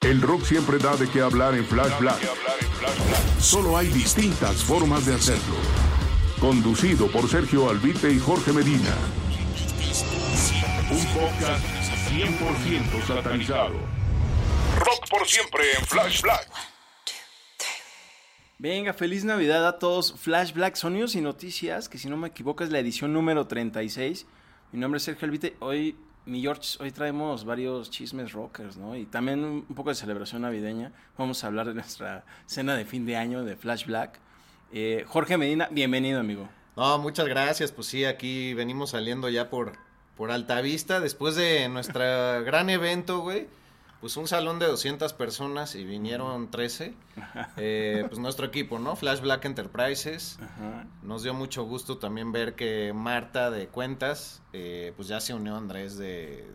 El 0.00 0.22
rock 0.22 0.42
siempre 0.44 0.78
da 0.78 0.96
de 0.96 1.08
qué 1.08 1.20
hablar 1.20 1.54
en 1.54 1.64
Flash 1.64 1.98
Black. 1.98 2.18
Solo 3.38 3.76
hay 3.76 3.88
distintas 3.88 4.62
formas 4.64 5.06
de 5.06 5.14
hacerlo. 5.14 5.56
Conducido 6.40 7.08
por 7.08 7.28
Sergio 7.28 7.68
Albite 7.68 8.10
y 8.10 8.18
Jorge 8.18 8.52
Medina. 8.52 8.94
Un 10.90 11.04
podcast 11.12 11.64
100% 12.10 13.06
satanizado. 13.06 13.74
Rock 14.78 15.08
por 15.10 15.26
siempre 15.26 15.62
en 15.78 15.84
Flash 15.84 16.22
Black. 16.22 16.48
Venga, 18.58 18.92
feliz 18.92 19.24
Navidad 19.24 19.66
a 19.68 19.78
todos. 19.78 20.14
Flash 20.18 20.52
Black, 20.52 20.76
sonidos 20.76 21.14
y 21.14 21.20
noticias, 21.20 21.88
que 21.88 21.98
si 21.98 22.08
no 22.08 22.16
me 22.16 22.28
equivoco 22.28 22.64
es 22.64 22.70
la 22.70 22.78
edición 22.78 23.12
número 23.12 23.46
36. 23.46 24.26
Mi 24.72 24.80
nombre 24.80 24.98
es 24.98 25.04
Sergio 25.04 25.26
Albite. 25.26 25.56
Hoy, 25.60 25.96
mi 26.28 26.42
George, 26.42 26.76
hoy 26.80 26.92
traemos 26.92 27.44
varios 27.44 27.90
chismes 27.90 28.32
rockers, 28.32 28.76
¿no? 28.76 28.94
Y 28.94 29.06
también 29.06 29.42
un 29.44 29.74
poco 29.74 29.88
de 29.88 29.94
celebración 29.94 30.42
navideña. 30.42 30.92
Vamos 31.16 31.42
a 31.42 31.46
hablar 31.46 31.66
de 31.66 31.74
nuestra 31.74 32.24
cena 32.46 32.76
de 32.76 32.84
fin 32.84 33.06
de 33.06 33.16
año 33.16 33.44
de 33.44 33.56
Flash 33.56 33.86
Black. 33.86 34.18
Eh, 34.70 35.04
Jorge 35.08 35.38
Medina, 35.38 35.68
bienvenido, 35.70 36.20
amigo. 36.20 36.46
No, 36.76 36.98
muchas 36.98 37.26
gracias. 37.26 37.72
Pues 37.72 37.86
sí, 37.86 38.04
aquí 38.04 38.52
venimos 38.52 38.90
saliendo 38.90 39.30
ya 39.30 39.48
por, 39.48 39.72
por 40.16 40.30
Altavista 40.30 41.00
después 41.00 41.34
de 41.34 41.68
nuestro 41.70 42.00
gran 42.44 42.68
evento, 42.68 43.20
güey. 43.20 43.48
Pues 44.00 44.16
un 44.16 44.28
salón 44.28 44.58
de 44.60 44.66
200 44.66 45.12
personas 45.14 45.74
y 45.74 45.84
vinieron 45.84 46.50
13. 46.50 46.94
Eh, 47.56 48.04
pues 48.08 48.18
nuestro 48.20 48.46
equipo, 48.46 48.78
¿no? 48.78 48.94
Flash 48.94 49.20
Black 49.20 49.44
Enterprises. 49.44 50.38
Ajá. 50.40 50.86
Nos 51.02 51.22
dio 51.24 51.34
mucho 51.34 51.64
gusto 51.64 51.98
también 51.98 52.30
ver 52.32 52.54
que 52.54 52.92
Marta 52.94 53.50
de 53.50 53.66
Cuentas, 53.68 54.42
eh, 54.52 54.92
pues 54.96 55.08
ya 55.08 55.20
se 55.20 55.34
unió 55.34 55.54
a 55.56 55.58
Andrés 55.58 55.98
de, 55.98 56.46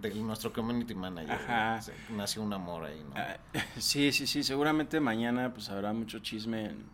de 0.00 0.14
nuestro 0.14 0.52
community 0.52 0.94
manager. 0.94 1.32
Ajá. 1.32 1.82
Se- 1.82 1.92
Nació 2.10 2.42
un 2.42 2.52
amor 2.52 2.84
ahí, 2.84 3.02
¿no? 3.08 3.14
Ah, 3.16 3.36
sí, 3.78 4.12
sí, 4.12 4.26
sí. 4.28 4.44
Seguramente 4.44 5.00
mañana 5.00 5.52
pues 5.52 5.68
habrá 5.70 5.92
mucho 5.92 6.20
chisme 6.20 6.66
en, 6.66 6.84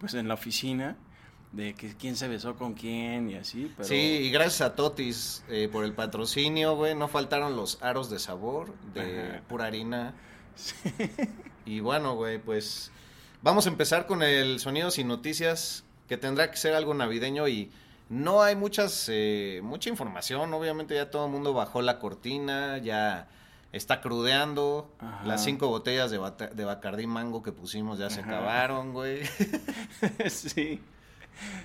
pues, 0.00 0.14
en 0.14 0.26
la 0.26 0.34
oficina 0.34 0.96
de 1.56 1.74
que 1.74 1.94
quién 1.96 2.16
se 2.16 2.28
besó 2.28 2.54
con 2.56 2.74
quién 2.74 3.30
y 3.30 3.36
así. 3.36 3.72
Pero... 3.76 3.88
Sí, 3.88 3.96
y 3.96 4.30
gracias 4.30 4.60
a 4.60 4.76
Totis 4.76 5.42
eh, 5.48 5.68
por 5.72 5.84
el 5.84 5.94
patrocinio, 5.94 6.76
güey. 6.76 6.94
No 6.94 7.08
faltaron 7.08 7.56
los 7.56 7.82
aros 7.82 8.10
de 8.10 8.18
sabor, 8.18 8.74
de 8.92 9.30
Ajá. 9.30 9.42
pura 9.48 9.64
harina. 9.64 10.14
Y 11.64 11.80
bueno, 11.80 12.14
güey, 12.14 12.38
pues 12.38 12.92
vamos 13.42 13.66
a 13.66 13.70
empezar 13.70 14.06
con 14.06 14.22
el 14.22 14.60
sonidos 14.60 14.98
y 14.98 15.04
noticias, 15.04 15.84
que 16.08 16.18
tendrá 16.18 16.50
que 16.50 16.58
ser 16.58 16.74
algo 16.74 16.92
navideño 16.92 17.48
y 17.48 17.70
no 18.10 18.42
hay 18.42 18.54
muchas, 18.54 19.06
eh, 19.10 19.60
mucha 19.64 19.88
información. 19.88 20.52
Obviamente 20.52 20.94
ya 20.94 21.10
todo 21.10 21.24
el 21.24 21.32
mundo 21.32 21.54
bajó 21.54 21.80
la 21.80 21.98
cortina, 21.98 22.78
ya 22.78 23.28
está 23.72 24.02
crudeando. 24.02 24.90
Ajá. 24.98 25.24
Las 25.24 25.42
cinco 25.42 25.68
botellas 25.68 26.10
de, 26.10 26.20
de 26.54 26.64
Bacardí 26.66 27.06
Mango 27.06 27.42
que 27.42 27.52
pusimos 27.52 27.98
ya 27.98 28.10
se 28.10 28.20
Ajá. 28.20 28.36
acabaron, 28.36 28.92
güey. 28.92 29.22
sí. 30.28 30.82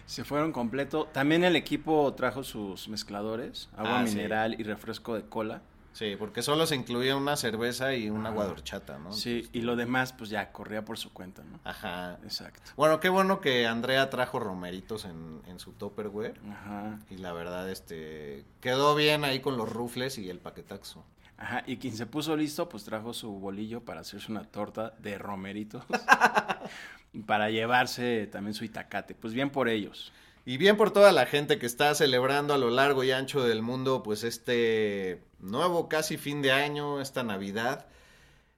Se 0.05 0.23
fueron 0.23 0.51
completo. 0.51 1.05
También 1.11 1.43
el 1.43 1.55
equipo 1.55 2.13
trajo 2.13 2.43
sus 2.43 2.87
mezcladores, 2.89 3.69
agua 3.75 4.01
Ah, 4.01 4.07
sí. 4.07 4.15
mineral 4.15 4.55
y 4.59 4.63
refresco 4.63 5.15
de 5.15 5.23
cola. 5.23 5.61
Sí, 5.93 6.15
porque 6.17 6.41
solo 6.41 6.65
se 6.67 6.75
incluía 6.75 7.17
una 7.17 7.35
cerveza 7.35 7.93
y 7.95 8.09
un 8.09 8.25
agua 8.25 8.45
de 8.45 8.51
horchata, 8.51 8.97
¿no? 8.97 9.11
Sí, 9.11 9.49
y 9.51 9.59
lo 9.61 9.75
demás 9.75 10.13
pues 10.13 10.29
ya 10.29 10.51
corría 10.53 10.85
por 10.85 10.97
su 10.97 11.11
cuenta, 11.11 11.43
¿no? 11.43 11.59
Ajá. 11.65 12.17
Exacto. 12.23 12.71
Bueno, 12.77 13.01
qué 13.01 13.09
bueno 13.09 13.41
que 13.41 13.67
Andrea 13.67 14.09
trajo 14.09 14.39
romeritos 14.39 15.03
en, 15.03 15.41
en 15.47 15.59
su 15.59 15.73
Tupperware. 15.73 16.39
Ajá. 16.49 16.97
Y 17.09 17.17
la 17.17 17.33
verdad, 17.33 17.69
este, 17.69 18.45
quedó 18.61 18.95
bien 18.95 19.25
ahí 19.25 19.41
con 19.41 19.57
los 19.57 19.69
rufles 19.69 20.17
y 20.17 20.29
el 20.29 20.39
paquetaxo. 20.39 21.03
Ajá, 21.37 21.63
y 21.67 21.75
quien 21.77 21.97
se 21.97 22.05
puso 22.05 22.37
listo, 22.37 22.69
pues 22.69 22.85
trajo 22.85 23.13
su 23.13 23.29
bolillo 23.31 23.83
para 23.83 23.99
hacerse 24.01 24.31
una 24.31 24.43
torta 24.45 24.93
de 24.99 25.17
romeritos. 25.17 25.83
para 27.25 27.49
llevarse 27.49 28.27
también 28.27 28.53
su 28.53 28.63
itacate. 28.65 29.15
Pues 29.15 29.33
bien 29.33 29.49
por 29.49 29.69
ellos. 29.69 30.11
Y 30.45 30.57
bien 30.57 30.75
por 30.77 30.91
toda 30.91 31.11
la 31.11 31.25
gente 31.27 31.59
que 31.59 31.65
está 31.67 31.93
celebrando 31.93 32.53
a 32.53 32.57
lo 32.57 32.69
largo 32.71 33.03
y 33.03 33.11
ancho 33.11 33.43
del 33.43 33.61
mundo, 33.61 34.01
pues 34.01 34.23
este 34.23 35.23
nuevo 35.39 35.87
casi 35.87 36.17
fin 36.17 36.41
de 36.41 36.51
año, 36.51 36.99
esta 36.99 37.23
Navidad. 37.23 37.85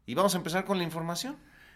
Y 0.06 0.13
vamos 0.16 0.34
a 0.34 0.38
empezar 0.38 0.63
con 0.66 0.78
la 0.78 0.84
información. 0.86 1.36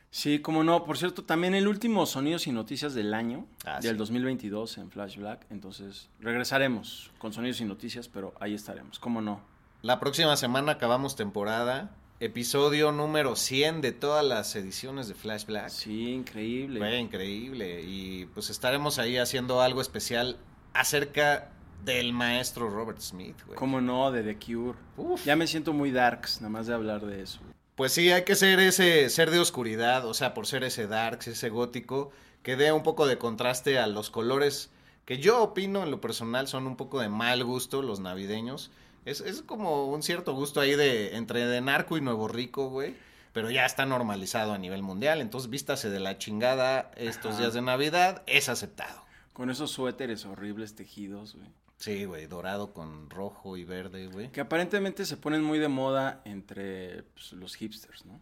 Sí, 0.10 0.40
como 0.40 0.64
no. 0.64 0.86
Por 0.86 0.98
cierto, 0.98 1.26
también 1.26 1.54
el 1.56 1.68
último 1.68 2.06
Sonidos 2.06 2.48
y 2.48 2.54
Noticias 2.54 2.94
del 2.94 3.14
año, 3.14 3.46
Ah, 3.66 3.80
del 3.82 3.94
sí. 3.94 3.98
2022 3.98 4.78
en 4.78 4.90
Flash 4.90 5.18
Black. 5.18 5.46
Entonces, 5.50 6.10
regresaremos 6.22 7.12
con 7.18 7.34
Sonidos 7.34 7.60
y 7.60 7.66
Noticias, 7.66 8.08
pero 8.08 8.34
ahí 8.40 8.54
estaremos. 8.54 9.00
¿Cómo 9.00 9.22
no? 9.22 9.42
La 9.82 10.00
próxima 10.00 10.38
semana 10.38 10.74
acabamos 10.74 11.18
temporada, 11.18 11.92
episodio 12.20 12.92
número 12.92 13.36
100 13.36 13.82
de 13.82 13.92
todas 13.92 14.26
las 14.26 14.56
ediciones 14.56 15.08
de 15.08 15.14
Flash 15.14 15.46
Black. 15.46 15.70
Sí, 15.70 16.12
increíble. 16.12 16.80
Fue 16.80 16.98
increíble 16.98 17.82
y 17.84 18.26
pues 18.34 18.50
estaremos 18.50 18.98
ahí 18.98 19.18
haciendo 19.18 19.62
algo 19.62 19.82
especial 19.82 20.38
acerca 20.74 21.52
del 21.86 22.14
maestro 22.14 22.70
Robert 22.70 23.00
Smith, 23.00 23.38
güey. 23.46 23.58
¿Cómo 23.58 23.82
no? 23.82 24.12
De 24.12 24.24
The 24.24 24.38
Cure. 24.44 24.78
Uf. 24.98 25.26
Ya 25.26 25.36
me 25.36 25.46
siento 25.46 25.74
muy 25.74 25.92
darks, 25.92 26.42
nada 26.42 26.50
más 26.50 26.68
de 26.68 26.74
hablar 26.74 27.06
de 27.06 27.22
eso. 27.22 27.40
Pues 27.76 27.94
sí, 27.94 28.12
hay 28.12 28.24
que 28.24 28.36
ser 28.36 28.60
ese 28.60 29.08
ser 29.10 29.30
de 29.30 29.40
oscuridad, 29.40 30.06
o 30.08 30.16
sea, 30.16 30.34
por 30.34 30.48
ser 30.48 30.64
ese 30.64 30.88
darks, 30.88 31.28
ese 31.28 31.50
gótico, 31.50 32.10
que 32.42 32.56
dé 32.56 32.72
un 32.72 32.82
poco 32.82 33.06
de 33.06 33.20
contraste 33.20 33.78
a 33.78 33.86
los 33.86 34.10
colores 34.10 34.72
que 35.08 35.20
yo 35.20 35.42
opino 35.42 35.84
en 35.84 35.92
lo 35.92 36.02
personal 36.02 36.50
son 36.50 36.68
un 36.68 36.76
poco 36.76 37.00
de 37.00 37.08
mal 37.08 37.42
gusto 37.46 37.82
los 37.82 38.02
navideños. 38.02 38.72
Es, 39.08 39.22
es 39.22 39.42
como 39.42 39.88
un 39.88 40.04
cierto 40.04 40.34
gusto 40.34 40.60
ahí 40.60 40.76
de 40.76 41.16
entre 41.16 41.46
de 41.46 41.62
narco 41.62 41.98
y 41.98 42.02
nuevo 42.02 42.28
rico, 42.28 42.70
güey. 42.70 42.96
Pero 43.34 43.52
ya 43.52 43.66
está 43.66 43.86
normalizado 43.86 44.54
a 44.54 44.58
nivel 44.58 44.82
mundial, 44.82 45.22
entonces 45.22 45.50
vístase 45.50 45.90
de 45.92 46.00
la 46.00 46.18
chingada 46.18 46.92
estos 46.96 47.34
Ajá. 47.34 47.42
días 47.42 47.54
de 47.54 47.62
Navidad, 47.62 48.24
es 48.26 48.50
aceptado. 48.50 49.04
Con 49.34 49.52
esos 49.52 49.70
suéteres 49.72 50.26
horribles 50.26 50.76
tejidos, 50.76 51.36
güey. 51.36 51.48
Sí, 51.78 52.06
güey, 52.06 52.26
dorado 52.26 52.74
con 52.74 53.10
rojo 53.12 53.56
y 53.56 53.64
verde, 53.64 54.08
güey. 54.08 54.32
Que 54.32 54.42
aparentemente 54.42 55.06
se 55.06 55.18
ponen 55.18 55.44
muy 55.44 55.60
de 55.60 55.68
moda 55.68 56.22
entre 56.26 57.04
pues, 57.14 57.34
los 57.34 57.54
hipsters, 57.56 58.06
¿no? 58.06 58.20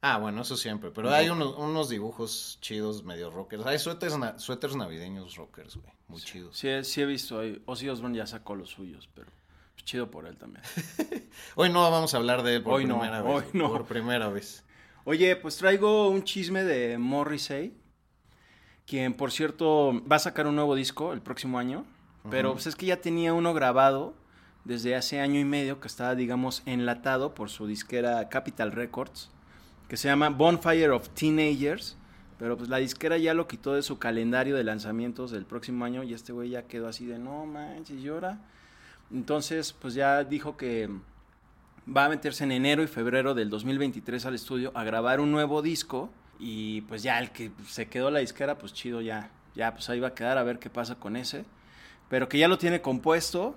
Ah, 0.00 0.18
bueno, 0.18 0.42
eso 0.42 0.56
siempre, 0.56 0.90
pero 0.90 1.10
hay 1.12 1.28
unos, 1.28 1.56
unos 1.56 1.88
dibujos 1.88 2.58
chidos 2.60 3.04
medio 3.04 3.30
rockers. 3.30 3.64
Hay 3.66 3.78
suéteres, 3.78 4.18
na- 4.18 4.38
suéteres 4.40 4.74
navideños 4.74 5.36
rockers, 5.36 5.76
güey, 5.76 5.92
muy 6.08 6.20
chidos. 6.20 6.56
Sí, 6.56 6.66
he- 6.68 6.82
sí 6.84 7.00
he 7.02 7.06
visto 7.06 7.38
ahí. 7.38 7.62
Ozzy 7.66 7.88
Osbourne 7.88 8.16
ya 8.18 8.26
sacó 8.26 8.56
los 8.56 8.70
suyos, 8.70 9.08
pero 9.14 9.30
chido 9.84 10.10
por 10.10 10.26
él 10.26 10.36
también. 10.36 10.62
Hoy 11.56 11.70
no 11.70 11.90
vamos 11.90 12.14
a 12.14 12.16
hablar 12.18 12.42
de 12.42 12.56
él 12.56 12.62
por 12.62 12.74
Hoy 12.74 12.84
no, 12.84 12.98
primera 13.00 13.22
hoy 13.24 13.42
vez. 13.42 13.54
no. 13.54 13.68
Por 13.70 13.84
primera 13.86 14.28
vez. 14.28 14.64
Oye, 15.04 15.36
pues 15.36 15.56
traigo 15.56 16.08
un 16.08 16.22
chisme 16.24 16.64
de 16.64 16.98
Morrissey, 16.98 17.74
quien 18.86 19.14
por 19.14 19.32
cierto 19.32 20.02
va 20.10 20.16
a 20.16 20.20
sacar 20.20 20.46
un 20.46 20.56
nuevo 20.56 20.74
disco 20.74 21.12
el 21.12 21.22
próximo 21.22 21.58
año, 21.58 21.84
pero 22.30 22.52
pues 22.52 22.66
es 22.66 22.76
que 22.76 22.86
ya 22.86 23.00
tenía 23.00 23.32
uno 23.32 23.54
grabado 23.54 24.14
desde 24.64 24.94
hace 24.96 25.20
año 25.20 25.40
y 25.40 25.44
medio 25.44 25.80
que 25.80 25.88
estaba, 25.88 26.14
digamos, 26.14 26.62
enlatado 26.66 27.34
por 27.34 27.48
su 27.48 27.66
disquera 27.66 28.28
Capital 28.28 28.72
Records, 28.72 29.30
que 29.88 29.96
se 29.96 30.08
llama 30.08 30.28
Bonfire 30.28 30.90
of 30.90 31.08
Teenagers, 31.10 31.96
pero 32.38 32.58
pues 32.58 32.68
la 32.68 32.76
disquera 32.76 33.16
ya 33.16 33.32
lo 33.32 33.48
quitó 33.48 33.72
de 33.72 33.82
su 33.82 33.98
calendario 33.98 34.56
de 34.56 34.64
lanzamientos 34.64 35.30
del 35.30 35.46
próximo 35.46 35.86
año 35.86 36.02
y 36.02 36.12
este 36.12 36.32
güey 36.34 36.50
ya 36.50 36.64
quedó 36.66 36.86
así 36.88 37.06
de 37.06 37.18
no 37.18 37.46
manches, 37.46 38.02
llora. 38.02 38.40
Entonces, 39.12 39.72
pues 39.72 39.94
ya 39.94 40.24
dijo 40.24 40.56
que 40.56 40.88
va 41.88 42.04
a 42.04 42.08
meterse 42.08 42.44
en 42.44 42.52
enero 42.52 42.82
y 42.82 42.86
febrero 42.86 43.34
del 43.34 43.48
2023 43.48 44.26
al 44.26 44.34
estudio 44.34 44.72
a 44.74 44.84
grabar 44.84 45.20
un 45.20 45.30
nuevo 45.32 45.62
disco 45.62 46.10
y 46.38 46.82
pues 46.82 47.02
ya 47.02 47.18
el 47.18 47.30
que 47.30 47.50
se 47.66 47.88
quedó 47.88 48.10
la 48.10 48.20
disquera, 48.20 48.58
pues 48.58 48.72
chido 48.72 49.00
ya, 49.00 49.30
ya 49.54 49.72
pues 49.72 49.88
ahí 49.88 49.98
va 50.00 50.08
a 50.08 50.14
quedar 50.14 50.38
a 50.38 50.42
ver 50.42 50.58
qué 50.58 50.70
pasa 50.70 50.96
con 50.96 51.16
ese, 51.16 51.44
pero 52.08 52.28
que 52.28 52.38
ya 52.38 52.48
lo 52.48 52.58
tiene 52.58 52.82
compuesto 52.82 53.56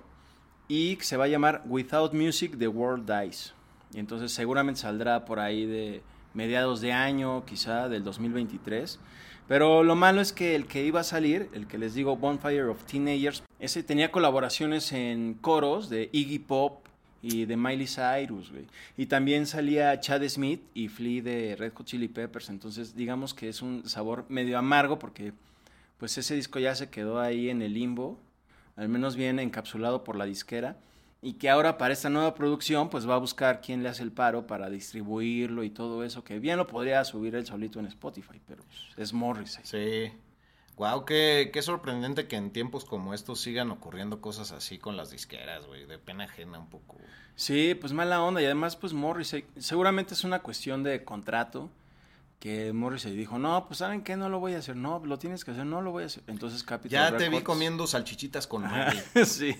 y 0.68 0.96
que 0.96 1.04
se 1.04 1.16
va 1.16 1.24
a 1.24 1.28
llamar 1.28 1.62
Without 1.66 2.14
Music 2.14 2.56
The 2.58 2.68
World 2.68 3.10
Dies. 3.10 3.54
Y 3.92 3.98
entonces 3.98 4.32
seguramente 4.32 4.80
saldrá 4.80 5.24
por 5.26 5.38
ahí 5.38 5.66
de 5.66 6.02
mediados 6.34 6.80
de 6.80 6.92
año, 6.92 7.44
quizá 7.44 7.88
del 7.88 8.04
2023. 8.04 8.98
Pero 9.48 9.82
lo 9.82 9.96
malo 9.96 10.20
es 10.20 10.32
que 10.32 10.54
el 10.54 10.66
que 10.66 10.84
iba 10.84 11.00
a 11.00 11.04
salir, 11.04 11.50
el 11.52 11.66
que 11.66 11.76
les 11.76 11.94
digo 11.94 12.16
Bonfire 12.16 12.64
of 12.64 12.82
Teenagers, 12.84 13.42
ese 13.62 13.84
tenía 13.84 14.10
colaboraciones 14.10 14.90
en 14.90 15.34
coros 15.34 15.88
de 15.88 16.10
Iggy 16.10 16.40
Pop 16.40 16.84
y 17.22 17.44
de 17.44 17.56
Miley 17.56 17.86
Cyrus, 17.86 18.50
güey. 18.50 18.66
Y 18.96 19.06
también 19.06 19.46
salía 19.46 20.00
Chad 20.00 20.28
Smith 20.28 20.60
y 20.74 20.88
Flea 20.88 21.22
de 21.22 21.54
Red 21.56 21.72
Hot 21.74 21.86
Chili 21.86 22.08
Peppers. 22.08 22.50
Entonces, 22.50 22.96
digamos 22.96 23.34
que 23.34 23.48
es 23.48 23.62
un 23.62 23.88
sabor 23.88 24.26
medio 24.28 24.58
amargo 24.58 24.98
porque 24.98 25.32
pues 25.98 26.18
ese 26.18 26.34
disco 26.34 26.58
ya 26.58 26.74
se 26.74 26.90
quedó 26.90 27.20
ahí 27.20 27.50
en 27.50 27.62
el 27.62 27.74
limbo, 27.74 28.18
al 28.74 28.88
menos 28.88 29.14
bien 29.14 29.38
encapsulado 29.38 30.02
por 30.02 30.16
la 30.16 30.24
disquera 30.24 30.76
y 31.22 31.34
que 31.34 31.48
ahora 31.48 31.78
para 31.78 31.92
esta 31.92 32.10
nueva 32.10 32.34
producción 32.34 32.90
pues 32.90 33.08
va 33.08 33.14
a 33.14 33.18
buscar 33.18 33.60
quién 33.60 33.84
le 33.84 33.90
hace 33.90 34.02
el 34.02 34.10
paro 34.10 34.48
para 34.48 34.68
distribuirlo 34.70 35.62
y 35.62 35.70
todo 35.70 36.02
eso, 36.02 36.24
que 36.24 36.40
bien 36.40 36.56
lo 36.56 36.66
podría 36.66 37.04
subir 37.04 37.36
él 37.36 37.46
solito 37.46 37.78
en 37.78 37.86
Spotify, 37.86 38.40
pero 38.44 38.64
pues, 38.64 38.80
es 38.96 39.12
Morrissey. 39.12 39.64
Sí. 39.64 40.12
Wow, 40.76 41.04
qué, 41.04 41.50
qué 41.52 41.62
sorprendente 41.62 42.26
que 42.26 42.36
en 42.36 42.50
tiempos 42.50 42.84
como 42.84 43.14
estos 43.14 43.40
sigan 43.40 43.70
ocurriendo 43.70 44.20
cosas 44.20 44.52
así 44.52 44.78
con 44.78 44.96
las 44.96 45.10
disqueras, 45.10 45.66
güey, 45.66 45.86
de 45.86 45.98
pena 45.98 46.24
ajena 46.24 46.58
un 46.58 46.68
poco. 46.68 46.96
Sí, 47.34 47.74
pues 47.74 47.92
mala 47.92 48.22
onda 48.22 48.42
y 48.42 48.44
además 48.44 48.76
pues 48.76 48.92
Morrissey, 48.92 49.44
seguramente 49.58 50.14
es 50.14 50.24
una 50.24 50.40
cuestión 50.40 50.82
de 50.82 51.04
contrato 51.04 51.70
que 52.42 52.72
Morrissey 52.72 53.14
dijo, 53.14 53.38
no, 53.38 53.68
pues 53.68 53.78
¿saben 53.78 54.02
qué? 54.02 54.16
No 54.16 54.28
lo 54.28 54.40
voy 54.40 54.54
a 54.54 54.58
hacer. 54.58 54.74
No, 54.74 55.00
lo 55.06 55.16
tienes 55.16 55.44
que 55.44 55.52
hacer, 55.52 55.64
no 55.64 55.80
lo 55.80 55.92
voy 55.92 56.02
a 56.02 56.06
hacer. 56.06 56.24
Entonces 56.26 56.64
Capitol 56.64 56.90
Ya 56.90 57.16
te 57.16 57.28
vi 57.28 57.42
comiendo 57.42 57.86
salchichitas 57.86 58.48
con 58.48 58.64
Ajá, 58.64 58.90
sí. 59.24 59.54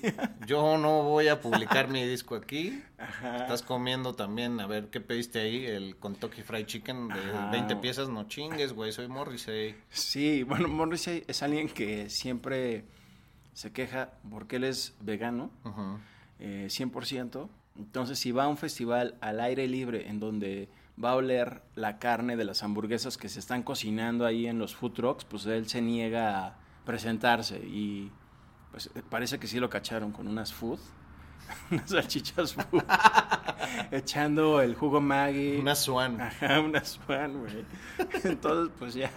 Yo 0.49 0.77
no 0.79 1.05
voy 1.05 1.29
a 1.29 1.41
publicar 1.41 1.87
mi 1.87 2.05
disco 2.09 2.35
aquí. 2.35 2.83
Ajá. 2.99 3.37
Estás 3.37 3.63
comiendo 3.63 4.17
también, 4.17 4.59
a 4.59 4.67
ver, 4.67 4.89
¿qué 4.89 5.01
pediste 5.01 5.39
ahí? 5.39 5.65
El 5.65 5.95
Kentucky 5.95 6.43
Fried 6.43 6.67
Chicken 6.67 7.07
de 7.07 7.21
Ajá. 7.21 7.53
20 7.53 7.77
piezas, 7.77 8.09
no 8.09 8.27
chingues, 8.27 8.73
güey, 8.73 8.91
soy 8.91 9.07
Morrissey. 9.07 9.77
Sí, 9.89 10.43
bueno, 10.43 10.67
Morrissey 10.67 11.23
es 11.29 11.41
alguien 11.45 11.69
que 11.69 12.11
siempre 12.11 12.85
se 13.53 13.71
queja 13.71 14.15
porque 14.29 14.57
él 14.57 14.65
es 14.65 14.97
vegano, 14.99 15.53
eh, 16.41 16.67
100%. 16.69 17.49
Entonces, 17.79 18.19
si 18.19 18.33
va 18.33 18.47
a 18.47 18.49
un 18.49 18.57
festival 18.57 19.15
al 19.21 19.39
aire 19.39 19.69
libre 19.69 20.09
en 20.09 20.19
donde 20.19 20.69
va 21.03 21.11
a 21.11 21.17
oler 21.17 21.63
la 21.75 21.99
carne 21.99 22.37
de 22.37 22.45
las 22.45 22.63
hamburguesas 22.63 23.17
que 23.17 23.29
se 23.29 23.41
están 23.41 23.63
cocinando 23.63 24.27
ahí 24.27 24.47
en 24.47 24.59
los 24.59 24.75
food 24.75 24.93
trucks, 24.93 25.25
pues 25.25 25.47
él 25.47 25.69
se 25.69 25.81
niega 25.81 26.47
a 26.47 26.59
presentarse 26.85 27.59
y 27.59 28.11
pues 28.71 28.91
eh, 28.95 29.03
parece 29.09 29.39
que 29.39 29.47
sí 29.47 29.61
lo 29.61 29.71
cacharon 29.71 30.13
con 30.13 30.27
unas 30.27 30.53
food, 30.53 30.79
unas 31.71 31.91
salchichas 31.91 32.55
food, 32.55 32.83
echando 33.91 34.61
el 34.61 34.75
jugo 34.75 35.01
Maggi. 35.01 35.57
Una 35.57 35.75
Swan. 35.75 36.21
Ajá, 36.21 36.61
una 36.61 36.85
Swan, 36.85 37.41
güey. 37.41 37.65
Entonces, 38.25 38.75
pues 38.79 38.95
ya, 38.95 39.11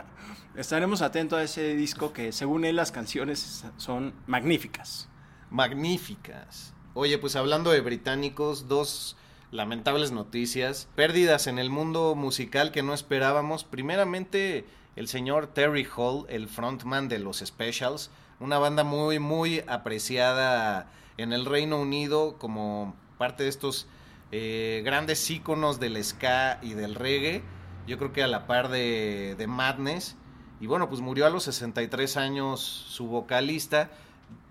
estaremos 0.56 1.02
atentos 1.02 1.40
a 1.40 1.44
ese 1.44 1.76
disco 1.76 2.14
que 2.14 2.32
según 2.32 2.66
él 2.66 2.76
las 2.76 2.92
canciones 2.92 3.66
son 3.78 4.14
magníficas. 4.28 5.10
Magníficas. 5.50 6.74
Oye, 6.94 7.18
pues 7.18 7.36
hablando 7.36 7.72
de 7.72 7.82
británicos, 7.82 8.68
dos 8.68 9.18
lamentables 9.56 10.12
noticias. 10.12 10.88
Pérdidas 10.96 11.48
en 11.48 11.58
el 11.58 11.70
mundo 11.70 12.14
musical 12.16 12.72
que 12.72 12.84
no 12.84 12.94
esperábamos. 12.94 13.64
Primeramente, 13.64 14.66
el 14.96 15.08
señor 15.08 15.48
Terry 15.48 15.88
Hall, 15.96 16.26
el 16.30 16.48
frontman 16.48 17.08
de 17.08 17.20
los 17.20 17.38
Specials, 17.38 18.12
una 18.40 18.60
banda 18.60 18.84
muy, 18.84 19.20
muy 19.20 19.64
apreciada 19.68 20.92
en 21.18 21.34
el 21.34 21.46
Reino 21.46 21.80
Unido 21.80 22.38
como 22.38 22.96
parte 23.18 23.44
de 23.44 23.50
estos 23.50 23.88
eh, 24.32 24.82
grandes 24.84 25.30
íconos 25.30 25.80
del 25.80 26.04
ska 26.04 26.60
y 26.62 26.74
del 26.74 26.96
reggae. 26.96 27.42
Yo 27.88 27.98
creo 27.98 28.12
que 28.12 28.24
a 28.24 28.28
la 28.28 28.48
par 28.48 28.70
de, 28.70 29.36
de 29.38 29.48
Madness. 29.48 30.18
Y 30.60 30.68
bueno, 30.68 30.90
pues 30.90 31.02
murió 31.02 31.26
a 31.26 31.30
los 31.30 31.44
63 31.44 32.18
años 32.18 32.62
su 32.62 33.08
vocalista 33.08 33.92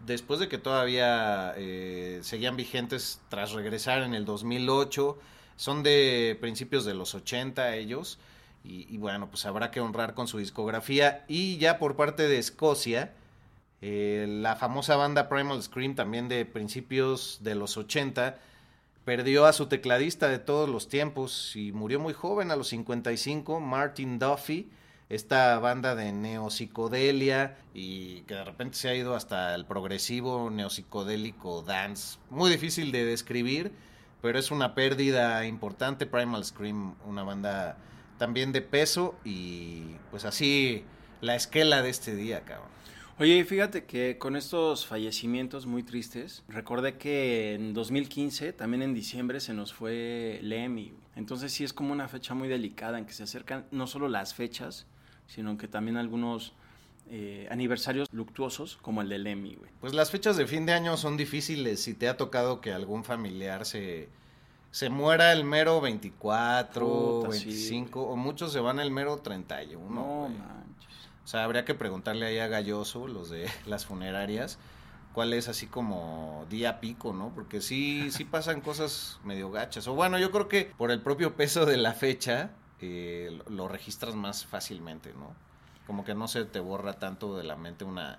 después 0.07 0.41
de 0.41 0.49
que 0.49 0.59
todavía 0.59 1.55
eh, 1.57 2.21
seguían 2.23 2.57
vigentes 2.57 3.21
tras 3.29 3.53
regresar 3.53 4.03
en 4.03 4.15
el 4.15 4.25
2008, 4.25 5.19
son 5.57 5.83
de 5.83 6.37
principios 6.41 6.85
de 6.85 6.95
los 6.95 7.15
80 7.15 7.77
ellos, 7.77 8.19
y, 8.67 8.97
bueno, 8.97 9.29
pues 9.29 9.45
habrá 9.45 9.71
que 9.71 9.81
honrar 9.81 10.15
con 10.15 10.27
su 10.27 10.39
discografía. 10.39 11.27
Y 11.29 11.59
ya 11.59 11.79
por 11.79 11.97
parte 11.97 12.27
de 12.27 12.39
Escocia, 12.39 13.13
eh, 13.83 14.25
la 14.27 14.57
famosa 14.57 14.97
banda 14.97 15.29
Primal 15.29 15.63
Scream, 15.63 15.95
también 15.95 16.29
de 16.29 16.47
principios 16.47 17.41
de 17.43 17.57
los 17.57 17.77
80, 17.77 18.39
perdió 19.05 19.45
a 19.45 19.53
su 19.53 19.67
tecladista 19.67 20.29
de 20.29 20.39
todos 20.39 20.67
los 20.67 20.89
tiempos 20.89 21.55
y 21.57 21.73
murió 21.73 22.01
muy 22.01 22.15
joven, 22.15 22.51
a 22.51 22.57
los 22.57 22.69
55, 22.69 23.61
Martin 23.61 24.19
Duffy 24.19 24.71
esta 25.15 25.59
banda 25.59 25.95
de 25.95 26.13
neopsicodelia 26.13 27.57
y 27.73 28.23
que 28.23 28.35
de 28.35 28.45
repente 28.45 28.77
se 28.77 28.89
ha 28.89 28.95
ido 28.95 29.15
hasta 29.15 29.55
el 29.55 29.65
progresivo 29.65 30.51
neopsicodélico 30.51 31.63
dance. 31.63 32.19
Muy 32.31 32.51
difícil 32.51 32.91
de 32.91 33.05
describir, 33.05 33.73
pero 34.23 34.39
es 34.39 34.51
una 34.51 34.75
pérdida 34.75 35.47
importante. 35.47 36.07
Primal 36.07 36.45
Scream, 36.45 36.95
una 37.07 37.23
banda 37.23 37.77
también 38.19 38.53
de 38.53 38.63
peso 38.63 39.15
y 39.25 39.97
pues 40.11 40.25
así 40.25 40.85
la 41.21 41.37
esquela 41.37 41.83
de 41.83 41.91
este 41.91 42.17
día, 42.17 42.41
cabrón. 42.41 42.75
Oye, 43.17 43.45
fíjate 43.45 43.85
que 43.85 44.19
con 44.19 44.35
estos 44.35 44.87
fallecimientos 44.87 45.67
muy 45.67 45.85
tristes, 45.85 46.43
recordé 46.49 46.99
que 46.99 47.55
en 47.55 47.73
2015, 47.73 48.53
también 48.53 48.83
en 48.83 48.93
diciembre, 48.93 49.39
se 49.39 49.55
nos 49.55 49.73
fue 49.73 50.41
Lemmy. 50.43 50.93
Entonces 51.15 51.53
sí 51.53 51.63
es 51.63 51.73
como 51.73 51.93
una 51.93 52.09
fecha 52.09 52.35
muy 52.35 52.49
delicada 52.49 52.99
en 52.99 53.07
que 53.07 53.13
se 53.13 53.23
acercan 53.23 53.67
no 53.71 53.87
solo 53.87 54.09
las 54.09 54.35
fechas, 54.35 54.89
sino 55.27 55.57
que 55.59 55.69
también 55.69 55.97
algunos 55.97 56.53
eh, 57.11 57.47
aniversarios 57.51 58.09
luctuosos 58.13 58.79
como 58.81 59.03
el 59.03 59.09
de 59.09 59.19
Lemmy, 59.19 59.57
güey. 59.57 59.71
Pues 59.81 59.93
las 59.93 60.11
fechas 60.11 60.37
de 60.37 60.47
fin 60.47 60.65
de 60.65 60.73
año 60.73 60.97
son 60.97 61.17
difíciles. 61.17 61.83
Si 61.83 61.95
te 61.95 62.09
ha 62.09 62.17
tocado 62.17 62.61
que 62.61 62.73
algún 62.73 63.05
familiar 63.05 63.67
se, 63.67 64.09
se 64.71 64.89
muera 64.89 65.33
el 65.33 65.45
mero 65.45 65.81
24, 65.81 66.87
Puta, 66.87 67.33
sí, 67.33 67.45
25, 67.47 68.03
o 68.03 68.17
muchos 68.17 68.53
se 68.53 68.61
van 68.61 68.81
el 68.81 68.91
mero 68.91 69.19
31. 69.19 69.89
No, 69.89 70.29
manches. 70.29 70.93
O 71.25 71.27
sea, 71.27 71.45
habría 71.45 71.65
que 71.65 71.75
preguntarle 71.75 72.27
ahí 72.27 72.39
a 72.39 72.49
Galloso, 72.49 73.07
los 73.07 73.29
de 73.29 73.49
las 73.67 73.85
funerarias, 73.85 74.59
cuál 75.13 75.35
es 75.35 75.49
así 75.49 75.67
como 75.67 76.47
día 76.49 76.81
pico, 76.81 77.13
¿no? 77.13 77.33
Porque 77.35 77.61
sí, 77.61 78.11
sí 78.11 78.25
pasan 78.25 78.63
cosas 78.63 79.21
medio 79.25 79.51
gachas. 79.51 79.87
O 79.89 79.95
bueno, 79.95 80.19
yo 80.19 80.31
creo 80.31 80.49
que 80.49 80.73
por 80.79 80.91
el 80.91 81.03
propio 81.03 81.37
peso 81.37 81.67
de 81.67 81.77
la 81.77 81.93
fecha, 81.93 82.51
eh, 82.81 83.39
lo, 83.49 83.69
registras 83.69 84.15
más 84.15 84.45
fácilmente, 84.47 85.13
¿no? 85.15 85.35
Como 85.87 86.05
que 86.05 86.15
no 86.15 86.29
se 86.29 86.45
te 86.45 86.61
borra 86.61 86.95
tanto 86.95 87.37
de 87.37 87.45
la 87.45 87.57
mente 87.57 87.85
una, 87.85 88.19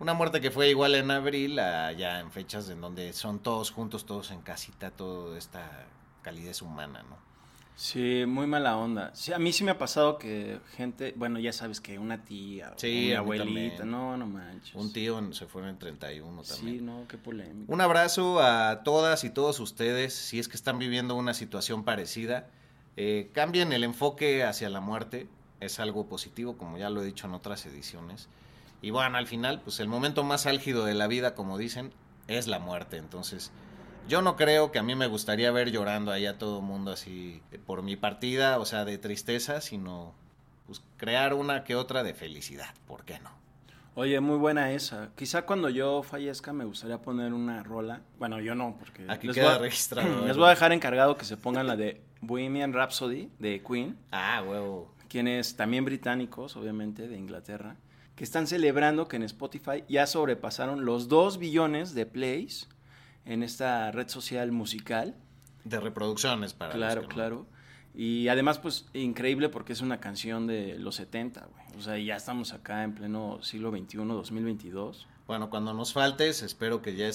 una 0.00 0.14
muerte 0.14 0.40
que 0.40 0.50
fue 0.50 0.70
igual 0.70 0.94
en 0.94 1.10
abril 1.10 1.58
a 1.58 1.92
ya 1.92 2.20
en 2.20 2.30
fechas 2.30 2.68
en 2.70 2.80
donde 2.80 3.12
son 3.12 3.40
todos 3.40 3.70
juntos, 3.70 4.06
todos 4.06 4.30
en 4.30 4.40
casita, 4.42 4.90
toda 4.90 5.36
esta 5.38 5.86
calidez 6.22 6.62
humana, 6.62 7.02
¿no? 7.08 7.32
Sí, 7.74 8.24
muy 8.26 8.46
mala 8.46 8.76
onda. 8.76 9.10
Sí, 9.14 9.32
a 9.32 9.38
mí 9.38 9.52
sí 9.52 9.64
me 9.64 9.70
ha 9.70 9.78
pasado 9.78 10.18
que 10.18 10.60
gente, 10.76 11.14
bueno, 11.16 11.38
ya 11.38 11.52
sabes 11.52 11.80
que 11.80 11.98
una 11.98 12.22
tía, 12.22 12.74
Sí, 12.76 12.86
mi 12.86 13.04
a 13.06 13.06
mí 13.06 13.14
abuelita, 13.14 13.78
también. 13.78 13.90
no, 13.90 14.16
no 14.16 14.26
manches. 14.26 14.74
Un 14.74 14.92
tío 14.92 15.32
se 15.32 15.46
fue 15.46 15.62
en 15.62 15.68
el 15.68 15.78
31 15.78 16.42
también. 16.42 16.78
Sí, 16.78 16.84
no, 16.84 17.06
qué 17.08 17.16
polémico. 17.18 17.72
Un 17.72 17.80
abrazo 17.80 18.40
a 18.42 18.82
todas 18.84 19.24
y 19.24 19.30
todos 19.30 19.58
ustedes, 19.58 20.14
si 20.14 20.38
es 20.38 20.48
que 20.48 20.56
están 20.56 20.78
viviendo 20.78 21.16
una 21.16 21.34
situación 21.34 21.84
parecida. 21.84 22.50
Eh, 22.96 23.30
cambien 23.32 23.72
el 23.72 23.84
enfoque 23.84 24.44
hacia 24.44 24.68
la 24.68 24.80
muerte, 24.80 25.26
es 25.60 25.80
algo 25.80 26.06
positivo, 26.06 26.56
como 26.56 26.78
ya 26.78 26.90
lo 26.90 27.02
he 27.02 27.06
dicho 27.06 27.26
en 27.26 27.34
otras 27.34 27.64
ediciones. 27.66 28.28
Y 28.82 28.90
bueno, 28.90 29.16
al 29.16 29.26
final, 29.26 29.60
pues 29.60 29.80
el 29.80 29.88
momento 29.88 30.24
más 30.24 30.46
álgido 30.46 30.84
de 30.84 30.94
la 30.94 31.06
vida, 31.06 31.34
como 31.34 31.56
dicen, 31.56 31.92
es 32.28 32.48
la 32.48 32.58
muerte. 32.58 32.96
Entonces, 32.96 33.52
yo 34.08 34.22
no 34.22 34.36
creo 34.36 34.72
que 34.72 34.78
a 34.78 34.82
mí 34.82 34.94
me 34.94 35.06
gustaría 35.06 35.50
ver 35.52 35.70
llorando 35.70 36.10
ahí 36.10 36.26
a 36.26 36.38
todo 36.38 36.60
mundo 36.60 36.92
así 36.92 37.42
eh, 37.52 37.58
por 37.58 37.82
mi 37.82 37.96
partida, 37.96 38.58
o 38.58 38.64
sea, 38.66 38.84
de 38.84 38.98
tristeza, 38.98 39.60
sino 39.60 40.14
pues 40.66 40.82
crear 40.96 41.34
una 41.34 41.64
que 41.64 41.76
otra 41.76 42.02
de 42.02 42.14
felicidad, 42.14 42.74
¿por 42.86 43.04
qué 43.04 43.18
no? 43.20 43.41
Oye, 43.94 44.20
muy 44.20 44.38
buena 44.38 44.72
esa. 44.72 45.10
Quizá 45.16 45.42
cuando 45.42 45.68
yo 45.68 46.02
fallezca 46.02 46.52
me 46.52 46.64
gustaría 46.64 46.98
poner 47.02 47.34
una 47.34 47.62
rola. 47.62 48.00
Bueno, 48.18 48.40
yo 48.40 48.54
no, 48.54 48.76
porque 48.78 49.04
Aquí 49.08 49.26
les, 49.26 49.36
queda 49.36 49.46
voy 49.48 49.54
a, 49.54 49.58
registrado. 49.58 50.26
les 50.26 50.36
voy 50.36 50.46
a 50.46 50.50
dejar 50.50 50.72
encargado 50.72 51.16
que 51.16 51.24
se 51.26 51.36
pongan 51.36 51.66
la 51.66 51.76
de 51.76 52.00
Bohemian 52.22 52.72
Rhapsody 52.72 53.28
de 53.38 53.62
Queen, 53.62 53.98
Ah, 54.10 54.42
huevo. 54.46 54.94
quienes 55.08 55.56
también 55.56 55.84
británicos, 55.84 56.56
obviamente, 56.56 57.06
de 57.06 57.18
Inglaterra, 57.18 57.76
que 58.16 58.24
están 58.24 58.46
celebrando 58.46 59.08
que 59.08 59.16
en 59.16 59.24
Spotify 59.24 59.84
ya 59.88 60.06
sobrepasaron 60.06 60.86
los 60.86 61.08
2 61.08 61.38
billones 61.38 61.94
de 61.94 62.06
plays 62.06 62.68
en 63.26 63.42
esta 63.42 63.90
red 63.90 64.08
social 64.08 64.52
musical. 64.52 65.14
De 65.64 65.78
reproducciones 65.80 66.54
para 66.54 66.72
Claro, 66.72 67.02
no- 67.02 67.08
claro. 67.08 67.46
Y 67.94 68.28
además, 68.28 68.58
pues, 68.58 68.86
increíble 68.94 69.50
porque 69.50 69.74
es 69.74 69.82
una 69.82 70.00
canción 70.00 70.46
de 70.46 70.78
los 70.78 70.94
70, 70.94 71.44
güey. 71.44 71.61
O 71.76 71.80
sea, 71.80 71.98
ya 71.98 72.16
estamos 72.16 72.52
acá 72.52 72.84
en 72.84 72.94
pleno 72.94 73.42
siglo 73.42 73.70
XXI, 73.70 73.96
2022. 73.96 75.08
Bueno, 75.26 75.50
cuando 75.50 75.72
nos 75.74 75.92
faltes, 75.92 76.42
espero 76.42 76.82
que 76.82 76.94
ya 76.94 77.10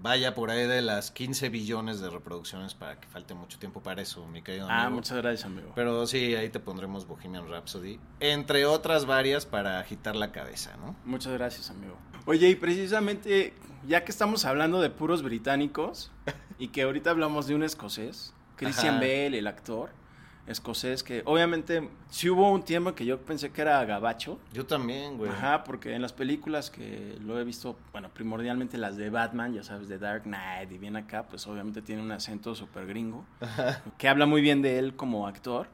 vaya 0.00 0.34
por 0.34 0.50
ahí 0.50 0.66
de 0.66 0.82
las 0.82 1.10
15 1.10 1.48
billones 1.48 2.00
de 2.00 2.10
reproducciones 2.10 2.74
para 2.74 2.98
que 2.98 3.08
falte 3.08 3.34
mucho 3.34 3.58
tiempo 3.58 3.82
para 3.82 4.02
eso, 4.02 4.26
mi 4.26 4.42
querido 4.42 4.66
amigo. 4.66 4.80
Ah, 4.80 4.90
muchas 4.90 5.18
gracias, 5.18 5.44
amigo. 5.44 5.72
Pero 5.74 6.06
sí, 6.06 6.34
ahí 6.34 6.48
te 6.48 6.60
pondremos 6.60 7.06
Bohemian 7.06 7.48
Rhapsody, 7.48 7.98
entre 8.20 8.64
otras 8.64 9.06
varias 9.06 9.46
para 9.46 9.78
agitar 9.78 10.16
la 10.16 10.32
cabeza, 10.32 10.76
¿no? 10.78 10.96
Muchas 11.04 11.32
gracias, 11.34 11.70
amigo. 11.70 11.96
Oye, 12.26 12.48
y 12.48 12.54
precisamente, 12.54 13.54
ya 13.86 14.04
que 14.04 14.10
estamos 14.10 14.44
hablando 14.44 14.80
de 14.80 14.90
puros 14.90 15.22
británicos, 15.22 16.10
y 16.58 16.68
que 16.68 16.82
ahorita 16.82 17.10
hablamos 17.10 17.46
de 17.46 17.54
un 17.54 17.62
escocés, 17.62 18.34
Christian 18.56 18.96
Ajá. 18.96 19.00
Bale, 19.00 19.38
el 19.38 19.46
actor 19.46 19.90
escocés, 20.46 21.02
que 21.02 21.22
obviamente 21.24 21.88
sí 22.10 22.28
hubo 22.28 22.50
un 22.50 22.62
tiempo 22.62 22.94
que 22.94 23.04
yo 23.04 23.20
pensé 23.20 23.50
que 23.50 23.62
era 23.62 23.84
gabacho. 23.84 24.38
Yo 24.52 24.66
también, 24.66 25.16
güey. 25.16 25.30
Ajá, 25.30 25.64
porque 25.64 25.94
en 25.94 26.02
las 26.02 26.12
películas 26.12 26.70
que 26.70 27.16
lo 27.20 27.38
he 27.38 27.44
visto, 27.44 27.76
bueno, 27.92 28.08
primordialmente 28.10 28.76
las 28.76 28.96
de 28.96 29.10
Batman, 29.10 29.54
ya 29.54 29.62
sabes, 29.62 29.88
de 29.88 29.98
Dark 29.98 30.24
Knight 30.24 30.70
y 30.72 30.78
bien 30.78 30.96
acá, 30.96 31.24
pues 31.24 31.46
obviamente 31.46 31.82
tiene 31.82 32.02
un 32.02 32.10
acento 32.10 32.54
súper 32.54 32.86
gringo, 32.86 33.24
que 33.98 34.08
habla 34.08 34.26
muy 34.26 34.40
bien 34.40 34.62
de 34.62 34.78
él 34.78 34.96
como 34.96 35.26
actor. 35.26 35.68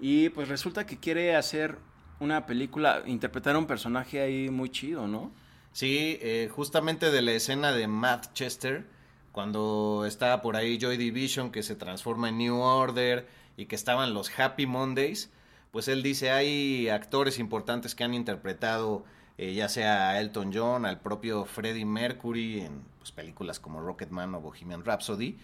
Y 0.00 0.30
pues 0.30 0.48
resulta 0.48 0.84
que 0.86 0.98
quiere 0.98 1.36
hacer 1.36 1.78
una 2.18 2.46
película, 2.46 3.02
interpretar 3.06 3.54
a 3.54 3.58
un 3.58 3.66
personaje 3.66 4.20
ahí 4.20 4.48
muy 4.50 4.70
chido, 4.70 5.06
¿no? 5.06 5.30
Sí, 5.72 6.18
eh, 6.20 6.50
justamente 6.54 7.10
de 7.10 7.22
la 7.22 7.32
escena 7.32 7.72
de 7.72 7.88
Matt 7.88 8.32
Chester, 8.34 8.84
cuando 9.32 10.04
estaba 10.06 10.42
por 10.42 10.56
ahí 10.56 10.78
Joy 10.78 10.96
Division 10.96 11.50
que 11.50 11.62
se 11.62 11.74
transforma 11.74 12.28
en 12.28 12.38
New 12.38 12.60
Order 12.60 13.26
y 13.56 13.66
que 13.66 13.74
estaban 13.74 14.14
los 14.14 14.30
Happy 14.38 14.66
Mondays, 14.66 15.30
pues 15.70 15.88
él 15.88 16.02
dice, 16.02 16.30
hay 16.30 16.88
actores 16.88 17.38
importantes 17.38 17.94
que 17.94 18.04
han 18.04 18.14
interpretado 18.14 19.04
eh, 19.38 19.54
ya 19.54 19.68
sea 19.68 20.10
a 20.10 20.20
Elton 20.20 20.52
John, 20.52 20.84
al 20.84 21.00
propio 21.00 21.44
Freddie 21.44 21.86
Mercury 21.86 22.60
en 22.60 22.82
pues, 22.98 23.12
películas 23.12 23.58
como 23.58 23.80
Rocketman 23.80 24.34
o 24.34 24.40
Bohemian 24.40 24.84
Rhapsody, 24.84 25.38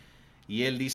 y 0.47 0.64
él 0.64 0.78
dice, 0.78 0.95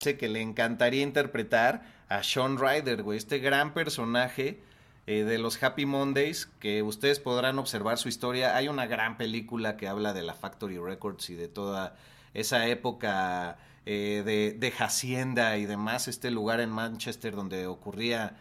Que 0.00 0.30
le 0.30 0.40
encantaría 0.40 1.02
interpretar 1.02 1.82
a 2.08 2.22
Sean 2.22 2.56
Ryder, 2.56 3.02
güey, 3.02 3.18
este 3.18 3.38
gran 3.38 3.74
personaje 3.74 4.58
eh, 5.06 5.24
de 5.24 5.36
los 5.36 5.62
Happy 5.62 5.84
Mondays, 5.84 6.46
que 6.58 6.82
ustedes 6.82 7.20
podrán 7.20 7.58
observar 7.58 7.98
su 7.98 8.08
historia. 8.08 8.56
Hay 8.56 8.68
una 8.68 8.86
gran 8.86 9.18
película 9.18 9.76
que 9.76 9.88
habla 9.88 10.14
de 10.14 10.22
la 10.22 10.32
Factory 10.32 10.78
Records 10.78 11.28
y 11.28 11.34
de 11.34 11.48
toda 11.48 11.96
esa 12.32 12.66
época 12.66 13.58
eh, 13.84 14.22
de, 14.24 14.56
de 14.58 14.72
Hacienda 14.78 15.58
y 15.58 15.66
demás, 15.66 16.08
este 16.08 16.30
lugar 16.30 16.60
en 16.60 16.70
Manchester 16.70 17.36
donde 17.36 17.66
ocurría 17.66 18.38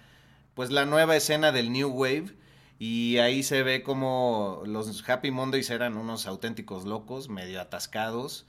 pues 0.54 0.72
la 0.72 0.86
nueva 0.86 1.18
escena 1.18 1.51
del 1.51 1.74
New 1.74 1.89
Wave. 1.89 2.38
Y 2.80 3.18
ahí 3.18 3.44
se 3.44 3.63
ve 3.63 3.84
como 3.84 4.63
los 4.66 5.10
Happy 5.10 5.30
Mondays 5.30 5.70
eran 5.72 5.98
unos 5.98 6.25
auténticos 6.25 6.86
locos, 6.86 7.28
medio 7.28 7.60
atascados, 7.60 8.46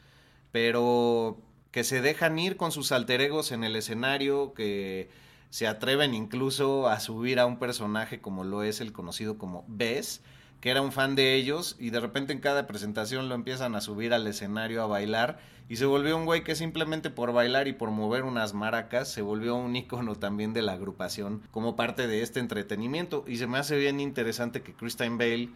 pero 0.52 1.40
que 1.70 1.84
se 1.84 2.00
dejan 2.00 2.38
ir 2.38 2.56
con 2.56 2.72
sus 2.72 2.92
alter 2.92 3.20
egos 3.20 3.52
en 3.52 3.64
el 3.64 3.76
escenario, 3.76 4.54
que 4.54 5.08
se 5.50 5.66
atreven 5.66 6.14
incluso 6.14 6.88
a 6.88 7.00
subir 7.00 7.38
a 7.38 7.46
un 7.46 7.58
personaje 7.58 8.20
como 8.20 8.44
lo 8.44 8.62
es 8.62 8.80
el 8.80 8.92
conocido 8.92 9.38
como 9.38 9.64
Bess, 9.68 10.22
que 10.60 10.70
era 10.70 10.82
un 10.82 10.92
fan 10.92 11.14
de 11.16 11.34
ellos, 11.34 11.76
y 11.78 11.90
de 11.90 12.00
repente 12.00 12.32
en 12.32 12.40
cada 12.40 12.66
presentación 12.66 13.28
lo 13.28 13.34
empiezan 13.34 13.74
a 13.74 13.80
subir 13.80 14.12
al 14.12 14.26
escenario 14.26 14.82
a 14.82 14.86
bailar, 14.86 15.38
y 15.68 15.76
se 15.76 15.86
volvió 15.86 16.16
un 16.16 16.24
güey 16.24 16.42
que 16.42 16.56
simplemente 16.56 17.10
por 17.10 17.32
bailar 17.32 17.68
y 17.68 17.72
por 17.72 17.90
mover 17.90 18.24
unas 18.24 18.52
maracas, 18.52 19.08
se 19.10 19.22
volvió 19.22 19.54
un 19.54 19.74
ícono 19.74 20.16
también 20.16 20.52
de 20.52 20.62
la 20.62 20.72
agrupación 20.72 21.42
como 21.50 21.76
parte 21.76 22.06
de 22.08 22.22
este 22.22 22.40
entretenimiento, 22.40 23.24
y 23.26 23.38
se 23.38 23.46
me 23.46 23.58
hace 23.58 23.76
bien 23.76 24.00
interesante 24.00 24.62
que 24.62 24.74
Christine 24.74 25.16
Bale 25.16 25.50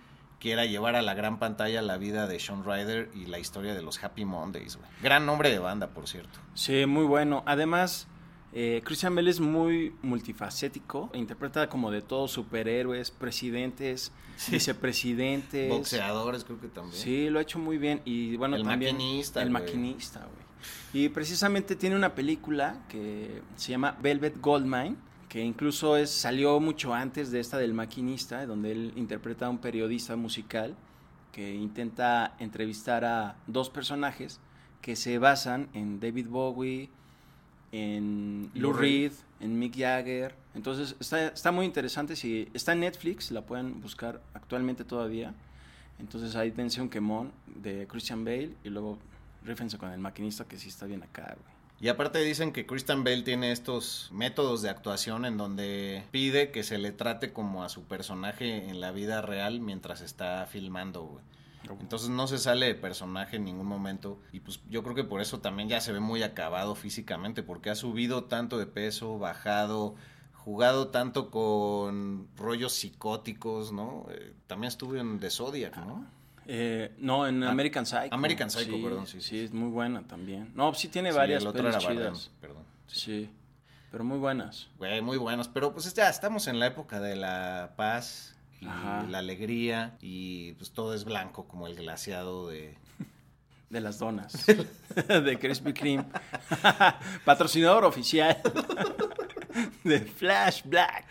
quiera 0.44 0.66
llevar 0.66 0.94
a 0.94 1.00
la 1.00 1.14
gran 1.14 1.38
pantalla 1.38 1.80
la 1.80 1.96
vida 1.96 2.26
de 2.26 2.38
Sean 2.38 2.64
Ryder 2.66 3.10
y 3.14 3.24
la 3.24 3.38
historia 3.38 3.72
de 3.74 3.80
los 3.80 4.04
Happy 4.04 4.26
Mondays. 4.26 4.76
güey. 4.76 4.86
Gran 5.02 5.24
nombre 5.24 5.48
de 5.50 5.58
banda, 5.58 5.88
por 5.88 6.06
cierto. 6.06 6.38
Sí, 6.52 6.84
muy 6.84 7.04
bueno. 7.04 7.42
Además, 7.46 8.06
Eh, 8.56 8.82
Christian 8.84 9.16
Bale 9.16 9.30
es 9.30 9.40
muy 9.40 9.92
multifacético, 10.02 11.10
interpreta 11.14 11.68
como 11.68 11.90
de 11.90 12.02
todos 12.02 12.30
superhéroes, 12.30 13.10
presidentes, 13.10 14.12
vicepresidentes. 14.48 15.68
Boxeadores, 15.70 16.44
creo 16.44 16.60
que 16.60 16.68
también. 16.68 16.94
Sí, 17.02 17.30
lo 17.30 17.38
ha 17.38 17.42
hecho 17.42 17.58
muy 17.58 17.78
bien. 17.78 18.00
Y 18.04 18.36
bueno, 18.36 18.56
El 18.56 18.62
también. 18.64 18.94
maquinista, 18.96 19.42
El 19.42 19.50
maquinista, 19.50 20.20
güey. 20.20 20.44
Y 21.04 21.08
precisamente 21.08 21.74
tiene 21.74 21.96
una 21.96 22.14
película 22.14 22.84
que 22.88 23.42
se 23.56 23.72
llama 23.72 23.96
Velvet 24.00 24.40
Goldmine, 24.40 24.96
que 25.34 25.42
incluso 25.42 25.96
es, 25.96 26.10
salió 26.10 26.60
mucho 26.60 26.94
antes 26.94 27.32
de 27.32 27.40
esta 27.40 27.58
del 27.58 27.74
maquinista, 27.74 28.46
donde 28.46 28.70
él 28.70 28.92
interpreta 28.94 29.46
a 29.46 29.50
un 29.50 29.58
periodista 29.58 30.14
musical 30.14 30.76
que 31.32 31.56
intenta 31.56 32.36
entrevistar 32.38 33.04
a 33.04 33.34
dos 33.48 33.68
personajes 33.68 34.38
que 34.80 34.94
se 34.94 35.18
basan 35.18 35.68
en 35.74 35.98
David 35.98 36.28
Bowie, 36.28 36.88
en 37.72 38.48
Lou. 38.54 38.74
Reed, 38.74 39.10
en 39.40 39.58
Mick 39.58 39.76
Jagger. 39.76 40.36
Entonces 40.54 40.94
está, 41.00 41.26
está 41.26 41.50
muy 41.50 41.66
interesante. 41.66 42.14
Si 42.14 42.48
está 42.54 42.74
en 42.74 42.78
Netflix, 42.78 43.32
la 43.32 43.44
pueden 43.44 43.80
buscar 43.80 44.22
actualmente 44.34 44.84
todavía. 44.84 45.34
Entonces 45.98 46.36
ahí 46.36 46.52
dense 46.52 46.80
un 46.80 46.88
quemón 46.88 47.32
de 47.56 47.88
Christian 47.88 48.24
Bale 48.24 48.54
y 48.62 48.68
luego 48.68 49.00
rífense 49.42 49.78
con 49.78 49.90
el 49.90 49.98
maquinista 49.98 50.44
que 50.44 50.58
sí 50.58 50.68
está 50.68 50.86
bien 50.86 51.02
acá, 51.02 51.36
güey. 51.42 51.54
Y 51.84 51.88
aparte 51.88 52.20
dicen 52.20 52.54
que 52.54 52.64
Christian 52.64 53.04
Bale 53.04 53.24
tiene 53.24 53.52
estos 53.52 54.08
métodos 54.10 54.62
de 54.62 54.70
actuación 54.70 55.26
en 55.26 55.36
donde 55.36 56.02
pide 56.12 56.50
que 56.50 56.62
se 56.62 56.78
le 56.78 56.92
trate 56.92 57.34
como 57.34 57.62
a 57.62 57.68
su 57.68 57.84
personaje 57.84 58.70
en 58.70 58.80
la 58.80 58.90
vida 58.90 59.20
real 59.20 59.60
mientras 59.60 60.00
está 60.00 60.46
filmando, 60.46 61.02
güey. 61.02 61.24
Entonces 61.82 62.08
no 62.08 62.26
se 62.26 62.38
sale 62.38 62.68
de 62.68 62.74
personaje 62.74 63.36
en 63.36 63.44
ningún 63.44 63.66
momento 63.66 64.18
y 64.32 64.40
pues 64.40 64.62
yo 64.70 64.82
creo 64.82 64.94
que 64.94 65.04
por 65.04 65.20
eso 65.20 65.40
también 65.40 65.68
ya 65.68 65.82
se 65.82 65.92
ve 65.92 66.00
muy 66.00 66.22
acabado 66.22 66.74
físicamente 66.74 67.42
porque 67.42 67.68
ha 67.68 67.74
subido 67.74 68.24
tanto 68.24 68.56
de 68.56 68.64
peso, 68.64 69.18
bajado, 69.18 69.94
jugado 70.32 70.88
tanto 70.88 71.30
con 71.30 72.28
rollos 72.38 72.72
psicóticos, 72.72 73.72
¿no? 73.72 74.06
Eh, 74.08 74.32
también 74.46 74.68
estuvo 74.68 74.96
en 74.96 75.20
The 75.20 75.28
Zodiac, 75.28 75.76
¿no? 75.76 76.06
Eh, 76.46 76.94
no, 76.98 77.26
en 77.26 77.42
Ah, 77.42 77.50
American 77.50 77.86
Psycho. 77.86 78.08
American 78.14 78.50
Psycho, 78.50 78.82
perdón, 78.82 79.06
sí, 79.06 79.20
Sí, 79.20 79.40
es 79.40 79.52
muy 79.52 79.70
buena 79.70 80.02
también. 80.06 80.52
No, 80.54 80.74
sí 80.74 80.88
tiene 80.88 81.10
Sí, 81.10 81.16
varias 81.16 81.42
el 81.42 81.48
otro 81.48 81.62
pelis 81.62 81.76
era 81.76 81.84
Bardem, 81.86 82.12
chidas. 82.14 82.30
perdón. 82.40 82.64
Sí. 82.86 83.30
pero 83.90 84.04
muy 84.04 84.18
buenas. 84.18 84.68
Güey, 84.78 85.00
muy 85.00 85.16
buenos. 85.18 85.48
Pero 85.48 85.72
pues 85.72 85.92
ya 85.94 86.08
estamos 86.08 86.46
en 86.48 86.58
la 86.58 86.66
época 86.66 87.00
de 87.00 87.16
la 87.16 87.72
paz 87.76 88.36
y 88.60 88.66
Ajá. 88.66 89.04
la 89.08 89.18
alegría 89.18 89.96
y 90.00 90.52
pues 90.54 90.72
todo 90.72 90.94
es 90.94 91.04
blanco 91.04 91.46
como 91.48 91.66
el 91.66 91.74
glaciado 91.76 92.48
de... 92.48 92.76
De 93.70 93.80
las 93.80 93.98
donas. 93.98 94.44
de 95.08 95.38
Krispy 95.38 95.72
Kreme. 95.72 96.04
Patrocinador 97.24 97.84
oficial. 97.84 98.40
de 99.82 100.00
Flash 100.00 100.62
Black. 100.64 101.06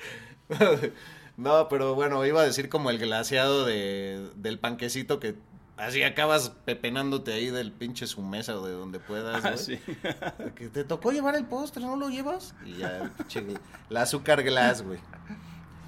No, 1.38 1.68
pero 1.70 1.96
bueno, 1.96 2.26
iba 2.26 2.42
a 2.42 2.46
decir 2.46 2.70
como 2.70 2.90
el 2.90 2.98
glaciado 3.00 3.66
de, 3.66 4.30
del 4.36 4.60
panquecito 4.60 5.20
que 5.20 5.36
así 5.78 6.04
acabas 6.04 6.50
pepenándote 6.66 7.34
ahí 7.34 7.50
del 7.50 7.72
pinche 7.72 8.08
su 8.08 8.22
mesa 8.22 8.58
o 8.60 8.66
de 8.66 8.74
donde 8.74 9.00
puedas. 9.00 9.44
Ah, 9.44 9.58
sí. 9.58 9.80
Que 10.56 10.70
te 10.70 10.84
tocó 10.84 11.12
llevar 11.12 11.36
el 11.36 11.46
postre, 11.46 11.84
¿no 11.84 11.96
lo 11.96 12.10
llevas? 12.10 12.56
Y 12.66 12.78
ya, 12.78 13.12
pinche, 13.18 13.44
la 13.90 14.04
azúcar 14.04 14.44
glass, 14.44 14.84
güey. 14.84 15.00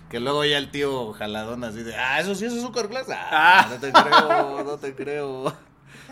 Que 0.09 0.19
luego 0.19 0.45
ya 0.45 0.57
el 0.57 0.71
tío 0.71 1.13
jaladón 1.13 1.63
así 1.63 1.83
de, 1.83 1.95
ah, 1.95 2.19
eso 2.19 2.35
sí 2.35 2.45
es 2.45 2.53
azúcar 2.53 2.87
glass. 2.87 3.07
Ah, 3.09 3.67
no 3.69 3.79
te 3.79 3.91
creo, 3.91 4.63
no 4.63 4.77
te 4.77 4.95
creo. 4.95 5.55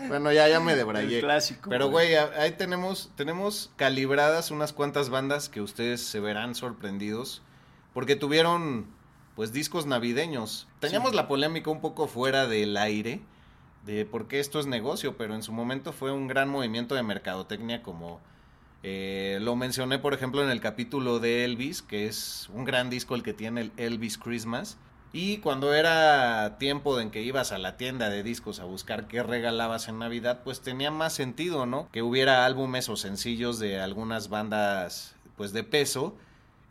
Bueno, 0.08 0.32
ya, 0.32 0.48
ya 0.48 0.60
me 0.60 0.74
debrayé. 0.74 1.16
El 1.18 1.24
clásico, 1.24 1.70
Pero, 1.70 1.88
güey. 1.88 2.14
ahí 2.14 2.52
tenemos, 2.52 3.10
tenemos 3.16 3.70
calibradas 3.76 4.50
unas 4.50 4.72
cuantas 4.72 5.08
bandas 5.08 5.48
que 5.48 5.60
ustedes 5.60 6.02
se 6.02 6.20
verán 6.20 6.54
sorprendidos. 6.54 7.42
Porque 7.92 8.16
tuvieron, 8.16 8.86
pues, 9.36 9.52
discos 9.52 9.86
navideños. 9.86 10.68
Teníamos 10.80 11.14
la 11.14 11.28
polémica 11.28 11.70
un 11.70 11.80
poco 11.80 12.06
fuera 12.06 12.46
del 12.46 12.76
aire 12.76 13.20
de 13.84 14.04
por 14.06 14.28
qué 14.28 14.40
esto 14.40 14.60
es 14.60 14.66
negocio, 14.66 15.16
pero 15.16 15.34
en 15.34 15.42
su 15.42 15.52
momento 15.52 15.92
fue 15.92 16.12
un 16.12 16.26
gran 16.26 16.48
movimiento 16.48 16.94
de 16.94 17.02
mercadotecnia 17.02 17.82
como 17.82 18.20
eh, 18.86 19.38
lo 19.40 19.56
mencioné, 19.56 19.98
por 19.98 20.12
ejemplo, 20.12 20.42
en 20.42 20.50
el 20.50 20.60
capítulo 20.60 21.18
de 21.18 21.46
Elvis, 21.46 21.80
que 21.80 22.06
es 22.06 22.50
un 22.52 22.66
gran 22.66 22.90
disco 22.90 23.14
el 23.14 23.22
que 23.22 23.32
tiene 23.32 23.62
el 23.62 23.72
Elvis 23.78 24.18
Christmas. 24.18 24.76
Y 25.14 25.38
cuando 25.38 25.72
era 25.72 26.58
tiempo 26.58 27.00
en 27.00 27.10
que 27.10 27.22
ibas 27.22 27.52
a 27.52 27.58
la 27.58 27.78
tienda 27.78 28.10
de 28.10 28.22
discos 28.22 28.60
a 28.60 28.64
buscar 28.64 29.06
qué 29.06 29.22
regalabas 29.22 29.88
en 29.88 30.00
Navidad, 30.00 30.40
pues 30.44 30.60
tenía 30.60 30.90
más 30.90 31.14
sentido, 31.14 31.64
¿no? 31.64 31.88
Que 31.92 32.02
hubiera 32.02 32.44
álbumes 32.44 32.90
o 32.90 32.96
sencillos 32.96 33.58
de 33.58 33.80
algunas 33.80 34.28
bandas, 34.28 35.14
pues 35.36 35.52
de 35.52 35.64
peso. 35.64 36.14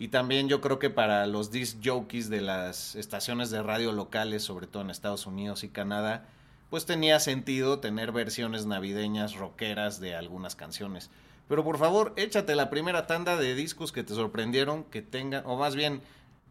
Y 0.03 0.09
también 0.09 0.49
yo 0.49 0.59
creo 0.59 0.79
que 0.79 0.89
para 0.89 1.25
los 1.27 1.49
disc 1.49 1.77
jockeys 1.81 2.29
de 2.29 2.41
las 2.41 2.93
estaciones 2.95 3.51
de 3.51 3.63
radio 3.63 3.93
locales, 3.93 4.43
sobre 4.43 4.67
todo 4.67 4.83
en 4.83 4.89
Estados 4.89 5.25
Unidos 5.25 5.63
y 5.63 5.69
Canadá, 5.69 6.25
pues 6.69 6.85
tenía 6.85 7.21
sentido 7.21 7.79
tener 7.79 8.11
versiones 8.11 8.65
navideñas 8.65 9.35
rockeras 9.35 10.01
de 10.01 10.13
algunas 10.13 10.57
canciones. 10.57 11.09
Pero 11.47 11.63
por 11.63 11.77
favor, 11.77 12.11
échate 12.17 12.53
la 12.53 12.69
primera 12.69 13.07
tanda 13.07 13.37
de 13.37 13.55
discos 13.55 13.93
que 13.93 14.03
te 14.03 14.13
sorprendieron, 14.13 14.83
que 14.83 15.01
tengan, 15.01 15.43
o 15.45 15.55
más 15.57 15.73
bien, 15.73 16.01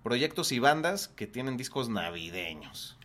proyectos 0.03 0.51
y 0.51 0.59
bandas 0.59 1.09
que 1.09 1.27
tienen 1.27 1.59
discos 1.59 1.91
navideños. 1.91 2.97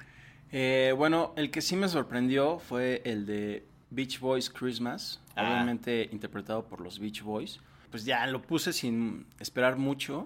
Eh, 0.53 0.93
bueno, 0.95 1.33
el 1.35 1.51
que 1.51 1.61
sí 1.61 1.75
me 1.75 1.89
sorprendió 1.89 2.59
fue 2.59 3.01
el 3.03 3.25
de 3.25 3.65
Beach 3.89 4.21
Boys 4.21 4.49
Christmas, 4.49 5.19
Ah. 5.35 5.43
obviamente 5.51 6.07
interpretado 6.13 6.63
por 6.63 6.79
los 6.79 6.99
Beach 6.99 7.21
Boys. 7.21 7.59
Pues 7.91 8.05
ya 8.05 8.25
lo 8.27 8.41
puse 8.41 8.71
sin 8.71 9.25
esperar 9.39 9.75
mucho. 9.75 10.25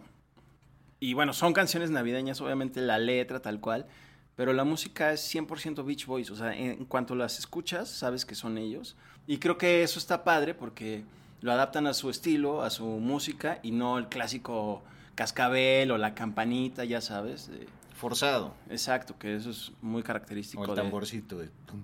Y 1.02 1.16
bueno, 1.16 1.34
son 1.34 1.52
canciones 1.52 1.90
navideñas, 1.90 2.40
obviamente 2.42 2.80
la 2.80 3.00
letra 3.00 3.42
tal 3.42 3.60
cual, 3.60 3.88
pero 4.36 4.54
la 4.54 4.64
música 4.64 5.12
es 5.12 5.34
100% 5.36 5.84
Beach 5.84 6.06
Boys, 6.06 6.30
o 6.30 6.36
sea, 6.36 6.56
en, 6.56 6.86
cuanto 6.86 7.16
las 7.16 7.40
escuchas, 7.40 7.90
sabes 7.90 8.24
que 8.26 8.36
son 8.36 8.58
ellos. 8.60 8.96
Y 9.26 9.40
creo 9.40 9.58
que 9.58 9.82
eso 9.82 9.98
está 9.98 10.24
padre 10.24 10.54
porque 10.54 11.04
lo 11.42 11.52
adaptan 11.52 11.88
a 11.88 11.94
su 11.96 12.12
estilo, 12.12 12.62
a 12.62 12.70
su 12.70 12.86
música 12.86 13.58
y 13.64 13.72
no 13.72 13.98
el 13.98 14.10
clásico 14.10 14.84
cascabel 15.16 15.90
o 15.92 15.98
la 15.98 16.14
campanita, 16.14 16.86
ya 16.86 17.02
sabes. 17.02 17.48
de- 17.50 17.68
Forzado. 17.96 18.54
Exacto, 18.70 19.18
que 19.20 19.36
eso 19.36 19.50
es 19.50 19.72
muy 19.82 20.04
característico 20.04 20.62
O 20.62 20.66
el 20.66 20.72
de- 20.76 20.82
tamborcito 20.84 21.38
de... 21.40 21.50
tum. 21.66 21.82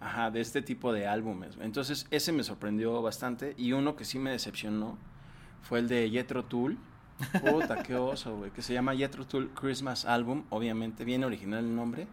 Ajá, 0.00 0.30
de 0.30 0.40
este 0.40 0.62
tipo 0.62 0.92
de 0.92 1.06
álbumes. 1.06 1.56
Entonces, 1.60 2.06
ese 2.10 2.32
me 2.32 2.42
sorprendió 2.42 3.00
bastante. 3.02 3.54
Y 3.56 3.72
uno 3.72 3.96
que 3.96 4.04
sí 4.04 4.18
me 4.18 4.30
decepcionó 4.30 4.98
fue 5.62 5.78
el 5.78 5.88
de 5.88 6.10
Jethro 6.10 6.44
Tull. 6.44 6.76
Puta, 7.40 7.82
qué 7.82 7.94
oso, 7.94 8.36
güey. 8.36 8.50
Que 8.50 8.62
se 8.62 8.74
llama 8.74 8.94
Jethro 8.96 9.26
Tull 9.26 9.50
Christmas 9.50 10.04
Album. 10.04 10.44
Obviamente, 10.50 11.04
bien 11.04 11.24
original 11.24 11.64
el 11.64 11.74
nombre. 11.74 12.06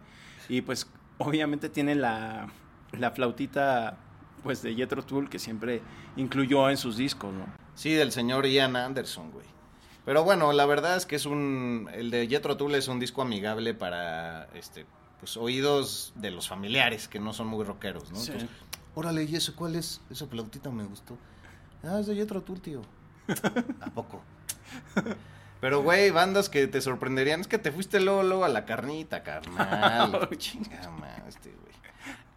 Y 0.48 0.62
pues, 0.62 0.86
obviamente 1.18 1.68
tiene 1.68 1.94
la, 1.94 2.48
la 2.92 3.10
flautita, 3.10 3.98
pues, 4.42 4.62
de 4.62 4.74
Jethro 4.74 5.02
Tull 5.02 5.28
que 5.28 5.38
siempre 5.38 5.82
incluyó 6.16 6.70
en 6.70 6.76
sus 6.76 6.96
discos, 6.96 7.32
¿no? 7.32 7.46
Sí, 7.74 7.92
del 7.92 8.12
señor 8.12 8.46
Ian 8.46 8.76
Anderson, 8.76 9.30
güey. 9.30 9.46
Pero 10.04 10.24
bueno, 10.24 10.52
la 10.52 10.66
verdad 10.66 10.96
es 10.96 11.06
que 11.06 11.16
es 11.16 11.26
un... 11.26 11.88
El 11.92 12.10
de 12.10 12.26
Jethro 12.26 12.56
Tull 12.56 12.74
es 12.74 12.88
un 12.88 12.98
disco 12.98 13.22
amigable 13.22 13.74
para, 13.74 14.48
este, 14.54 14.86
pues, 15.20 15.36
oídos 15.36 16.12
de 16.16 16.30
los 16.30 16.48
familiares, 16.48 17.06
que 17.08 17.20
no 17.20 17.32
son 17.32 17.46
muy 17.46 17.64
rockeros, 17.64 18.10
¿no? 18.10 18.18
Sí. 18.18 18.32
Entonces, 18.32 18.50
órale, 18.94 19.24
¿y 19.24 19.36
eso 19.36 19.54
cuál 19.54 19.76
es? 19.76 20.00
Esa 20.10 20.26
flautita 20.26 20.70
me 20.70 20.84
gustó. 20.84 21.16
Ah, 21.82 21.98
es 22.00 22.06
de 22.06 22.14
Jethro 22.14 22.42
Tull, 22.42 22.60
tío. 22.60 22.82
¿A 23.80 23.90
poco? 23.90 24.22
Pero, 25.60 25.82
güey, 25.82 26.10
bandas 26.10 26.48
que 26.48 26.66
te 26.66 26.80
sorprenderían. 26.80 27.40
Es 27.42 27.46
que 27.46 27.58
te 27.58 27.70
fuiste 27.70 28.00
luego, 28.00 28.22
luego 28.22 28.44
a 28.44 28.48
la 28.48 28.64
carnita, 28.64 29.22
carnal. 29.22 30.28
Chinga 30.38 30.80
este, 31.28 31.50
güey. 31.50 31.74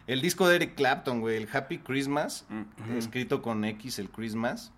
El 0.06 0.20
disco 0.20 0.46
de 0.46 0.56
Eric 0.56 0.74
Clapton, 0.74 1.20
güey, 1.20 1.36
el 1.38 1.48
Happy 1.50 1.78
Christmas, 1.78 2.44
Ujú. 2.50 2.98
escrito 2.98 3.40
con 3.40 3.64
X, 3.64 3.98
el 3.98 4.10
Christmas. 4.10 4.72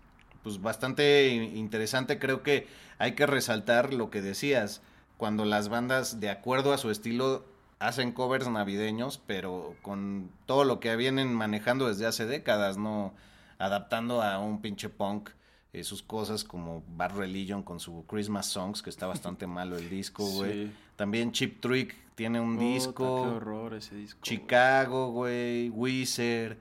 Pues 0.44 0.62
bastante 0.62 1.26
interesante. 1.28 2.20
Creo 2.20 2.44
que 2.44 2.68
hay 2.98 3.12
que 3.16 3.26
resaltar 3.26 3.92
lo 3.92 4.10
que 4.10 4.22
decías. 4.22 4.80
Cuando 5.16 5.44
las 5.44 5.68
bandas, 5.68 6.20
de 6.20 6.30
acuerdo 6.30 6.72
a 6.72 6.78
su 6.78 6.90
estilo, 6.92 7.44
hacen 7.80 8.12
covers 8.12 8.48
navideños, 8.48 9.20
pero 9.26 9.74
con 9.82 10.30
todo 10.46 10.62
lo 10.62 10.78
que 10.78 10.94
vienen 10.94 11.34
manejando 11.34 11.88
desde 11.88 12.06
hace 12.06 12.26
décadas, 12.26 12.76
¿no? 12.78 13.12
Adaptando 13.58 14.22
a 14.22 14.38
un 14.38 14.60
pinche 14.62 14.88
punk 14.88 15.30
eh, 15.78 15.84
sus 15.84 16.02
cosas 16.02 16.42
como 16.44 16.82
Bad 16.96 17.16
Religion 17.16 17.62
con 17.62 17.80
su 17.80 18.04
Christmas 18.06 18.46
Songs, 18.46 18.82
que 18.82 18.90
está 18.90 19.06
bastante 19.06 19.46
malo 19.58 19.76
el 19.76 19.88
disco, 19.90 20.24
güey. 20.26 20.66
Sí. 20.66 20.72
También 20.96 21.32
Chip 21.32 21.60
Trick 21.60 21.94
tiene 22.14 22.40
un 22.40 22.58
disco. 22.58 23.22
Qué 23.22 23.28
horror 23.28 23.74
ese 23.74 23.94
disco. 23.94 24.18
Chicago, 24.22 25.10
güey, 25.12 25.68
Weezer, 25.68 26.56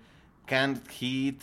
Can't 0.45 0.88
Hit, 0.89 1.41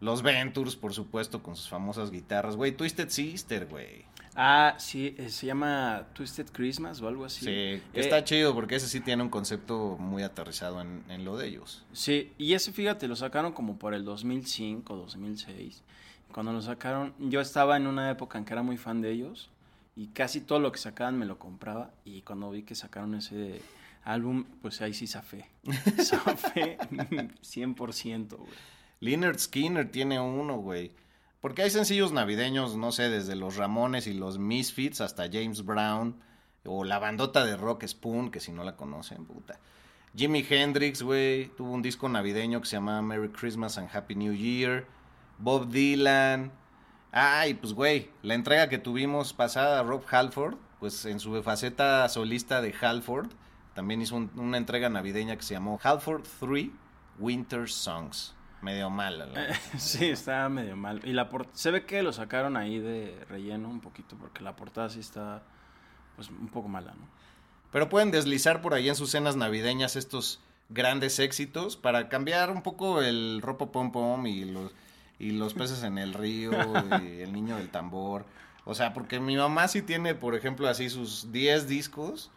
Los 0.00 0.22
Ventures, 0.22 0.76
por 0.76 0.92
supuesto, 0.92 1.42
con 1.42 1.56
sus 1.56 1.68
famosas 1.68 2.10
guitarras, 2.10 2.56
güey, 2.56 2.72
Twisted 2.72 3.08
Sister, 3.08 3.66
güey. 3.66 4.04
Ah, 4.38 4.74
sí, 4.78 5.14
eh, 5.16 5.30
se 5.30 5.46
llama 5.46 6.08
Twisted 6.12 6.48
Christmas 6.52 7.00
o 7.00 7.08
algo 7.08 7.24
así. 7.24 7.46
Sí, 7.46 7.50
Eh, 7.50 7.82
está 7.94 8.22
chido 8.22 8.52
porque 8.54 8.74
ese 8.74 8.86
sí 8.86 9.00
tiene 9.00 9.22
un 9.22 9.30
concepto 9.30 9.96
muy 9.98 10.22
aterrizado 10.24 10.82
en, 10.82 11.04
en 11.08 11.24
lo 11.24 11.38
de 11.38 11.48
ellos. 11.48 11.84
Sí, 11.94 12.32
y 12.36 12.52
ese 12.52 12.70
fíjate, 12.70 13.08
lo 13.08 13.16
sacaron 13.16 13.52
como 13.52 13.78
por 13.78 13.94
el 13.94 14.04
2005, 14.04 14.94
2006. 14.94 15.82
Cuando 16.32 16.52
lo 16.52 16.60
sacaron, 16.62 17.14
yo 17.18 17.40
estaba 17.40 17.76
en 17.76 17.86
una 17.86 18.10
época 18.10 18.38
en 18.38 18.44
que 18.44 18.52
era 18.52 18.62
muy 18.62 18.76
fan 18.76 19.00
de 19.00 19.10
ellos 19.10 19.50
y 19.94 20.08
casi 20.08 20.40
todo 20.40 20.58
lo 20.58 20.72
que 20.72 20.78
sacaban 20.78 21.18
me 21.18 21.26
lo 21.26 21.38
compraba 21.38 21.90
y 22.04 22.22
cuando 22.22 22.50
vi 22.50 22.62
que 22.62 22.74
sacaron 22.74 23.14
ese 23.14 23.62
álbum, 24.04 24.44
pues 24.62 24.80
ahí 24.80 24.94
sí 24.94 25.06
zafé. 25.06 25.48
Zafé 26.02 26.78
100%, 26.78 28.36
güey. 28.36 28.50
Leonard 29.00 29.38
Skinner 29.38 29.90
tiene 29.90 30.20
uno, 30.20 30.58
güey. 30.58 30.92
Porque 31.40 31.62
hay 31.62 31.70
sencillos 31.70 32.12
navideños, 32.12 32.76
no 32.76 32.92
sé, 32.92 33.08
desde 33.08 33.36
los 33.36 33.56
Ramones 33.56 34.06
y 34.06 34.14
los 34.14 34.38
Misfits 34.38 35.00
hasta 35.00 35.30
James 35.30 35.64
Brown. 35.64 36.16
O 36.64 36.84
la 36.84 36.98
bandota 36.98 37.44
de 37.44 37.56
Rock 37.56 37.84
Spoon, 37.86 38.30
que 38.30 38.40
si 38.40 38.52
no 38.52 38.64
la 38.64 38.76
conocen, 38.76 39.24
puta. 39.24 39.60
Jimi 40.16 40.44
Hendrix, 40.48 41.02
güey, 41.02 41.48
tuvo 41.56 41.72
un 41.72 41.82
disco 41.82 42.08
navideño 42.08 42.60
que 42.60 42.66
se 42.66 42.76
llamaba 42.76 43.02
Merry 43.02 43.28
Christmas 43.28 43.76
and 43.78 43.94
Happy 43.94 44.14
New 44.14 44.32
Year. 44.32 44.86
Bob 45.38 45.68
Dylan. 45.70 46.52
Ay, 47.12 47.54
pues, 47.54 47.72
güey, 47.72 48.10
la 48.22 48.34
entrega 48.34 48.68
que 48.68 48.78
tuvimos 48.78 49.32
pasada, 49.32 49.82
Rob 49.82 50.02
Halford, 50.10 50.56
pues 50.80 51.04
en 51.06 51.18
su 51.20 51.42
faceta 51.42 52.08
solista 52.08 52.60
de 52.60 52.74
Halford, 52.80 53.28
también 53.74 54.02
hizo 54.02 54.16
un- 54.16 54.30
una 54.36 54.58
entrega 54.58 54.88
navideña 54.88 55.36
que 55.36 55.42
se 55.42 55.54
llamó 55.54 55.78
Halford 55.82 56.24
3 56.40 56.70
Winter 57.18 57.68
Songs. 57.68 58.34
Medio 58.62 58.90
mala, 58.90 59.26
la 59.26 59.32
verdad. 59.40 59.56
Sí, 59.78 60.06
está 60.06 60.48
medio 60.48 60.76
mal. 60.76 61.00
Y 61.04 61.12
la 61.12 61.28
por- 61.28 61.46
se 61.52 61.70
ve 61.70 61.84
que 61.86 62.02
lo 62.02 62.12
sacaron 62.12 62.56
ahí 62.56 62.78
de 62.78 63.24
relleno 63.28 63.68
un 63.68 63.80
poquito 63.80 64.16
porque 64.16 64.42
la 64.42 64.56
portada 64.56 64.88
sí 64.90 65.00
está 65.00 65.42
pues 66.16 66.28
un 66.30 66.48
poco 66.48 66.68
mala, 66.68 66.92
¿no? 66.92 67.06
Pero 67.70 67.88
pueden 67.90 68.10
deslizar 68.10 68.62
por 68.62 68.72
ahí 68.74 68.88
en 68.88 68.94
sus 68.96 69.10
cenas 69.10 69.36
navideñas 69.36 69.96
estos 69.96 70.40
grandes 70.70 71.18
éxitos 71.18 71.76
para 71.76 72.08
cambiar 72.08 72.50
un 72.50 72.62
poco 72.62 73.02
el 73.02 73.40
ropo 73.42 73.70
pom 73.70 73.92
pom 73.92 74.26
y 74.26 74.44
los, 74.46 74.72
y 75.18 75.30
los 75.30 75.54
peces 75.54 75.82
en 75.82 75.98
el 75.98 76.14
río 76.14 76.52
y 77.02 77.20
el 77.22 77.32
niño 77.32 77.56
del 77.56 77.70
tambor. 77.70 78.24
O 78.64 78.74
sea, 78.74 78.92
porque 78.92 79.20
mi 79.20 79.36
mamá 79.36 79.68
sí 79.68 79.80
tiene, 79.82 80.14
por 80.14 80.34
ejemplo, 80.34 80.68
así 80.68 80.90
sus 80.90 81.30
10 81.32 81.68
discos 81.68 82.30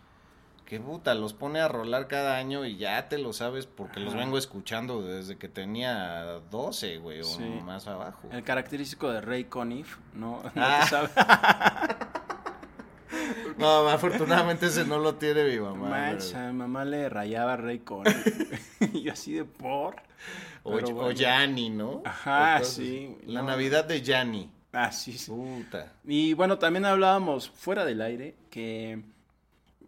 que 0.66 0.80
puta, 0.80 1.16
los 1.16 1.34
pone 1.34 1.60
a 1.60 1.68
rolar 1.68 2.08
cada 2.08 2.38
año 2.38 2.64
y 2.64 2.78
ya 2.78 3.10
te 3.10 3.18
lo 3.18 3.34
sabes 3.34 3.66
porque 3.66 4.00
los 4.00 4.14
Ajá. 4.14 4.24
vengo 4.24 4.38
escuchando 4.38 5.02
desde 5.02 5.36
que 5.36 5.48
tenía 5.50 6.42
12, 6.52 6.98
güey, 7.00 7.22
o 7.22 7.24
Sí. 7.24 7.42
más 7.66 7.88
abajo. 7.88 8.30
El 8.32 8.44
característico 8.44 9.10
de 9.10 9.20
Ray 9.20 9.46
Conniff, 9.46 9.98
¿no? 10.14 10.44
¿No 10.56 10.62
Ah. 10.64 10.80
te 10.84 10.90
sabe? 10.90 11.10
No, 13.58 13.90
afortunadamente 13.90 14.68
ese 14.68 14.86
no 14.86 15.00
lo 15.00 15.16
tiene 15.16 15.44
mi 15.44 15.60
mamá. 15.60 15.90
Mancha, 15.90 16.48
mi 16.48 16.58
mamá 16.58 16.86
le 16.86 17.10
rayaba 17.10 17.54
a 17.54 17.58
Ray 17.58 17.80
Conniff. 17.80 18.82
y 18.94 19.02
yo 19.02 19.14
así 19.14 19.34
de 19.34 19.46
por. 19.46 19.96
O, 20.64 20.76
o. 20.76 21.12
Yanni, 21.12 21.70
¿no? 21.70 22.02
Ajá, 22.06 22.64
sí. 22.64 23.18
La 23.26 23.42
no. 23.42 23.48
Navidad 23.48 23.86
de 23.86 24.02
Yanni. 24.02 24.50
Ah, 24.72 24.92
sí, 24.92 25.18
sí. 25.18 25.32
Puta. 25.32 25.94
Y 26.06 26.34
bueno, 26.34 26.60
también 26.60 26.86
hablábamos 26.86 27.50
fuera 27.50 27.86
del 27.86 28.02
aire 28.02 28.36
que, 28.52 29.02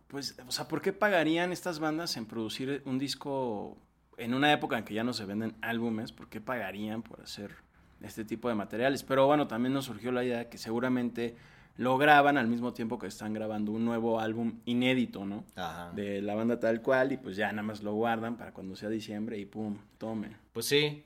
pues, 0.08 0.38
o 0.48 0.52
sea, 0.52 0.68
¿por 0.68 0.82
qué 0.82 0.92
pagarían 0.92 1.52
estas 1.52 1.80
bandas 1.80 2.18
en 2.18 2.26
producir 2.26 2.82
un 2.86 2.98
disco 2.98 3.78
en 4.18 4.34
una 4.34 4.52
época 4.52 4.78
en 4.78 4.84
que 4.84 4.94
ya 4.94 5.04
no 5.04 5.14
se 5.14 5.26
venden 5.26 5.56
álbumes? 5.62 6.12
¿Por 6.12 6.30
qué 6.30 6.42
pagarían 6.42 7.04
por 7.04 7.22
hacer 7.22 7.56
este 8.02 8.26
tipo 8.26 8.50
de 8.50 8.56
materiales? 8.56 9.04
Pero 9.04 9.28
bueno, 9.28 9.48
también 9.48 9.74
nos 9.74 9.86
surgió 9.86 10.12
la 10.12 10.24
idea 10.24 10.40
de 10.40 10.50
que 10.50 10.58
seguramente 10.58 11.36
lo 11.82 11.98
graban 11.98 12.38
al 12.38 12.48
mismo 12.48 12.74
tiempo 12.74 13.00
que 13.00 13.08
están 13.08 13.34
grabando 13.34 13.72
un 13.72 13.84
nuevo 13.84 14.20
álbum 14.20 14.60
inédito, 14.66 15.26
¿no? 15.26 15.46
Ajá. 15.56 15.92
De 15.96 16.22
la 16.22 16.36
banda 16.36 16.60
tal 16.60 16.84
cual 16.84 17.12
y 17.12 17.18
pues 17.18 17.36
ya 17.36 17.52
nada 17.52 17.64
más 17.64 17.82
lo 17.82 17.96
guardan 17.96 18.38
para 18.38 18.54
cuando 18.54 18.76
sea 18.76 18.88
diciembre 18.88 19.40
y 19.40 19.46
pum, 19.46 19.80
tome. 19.98 20.38
Pues 20.54 20.68
sí, 20.68 21.04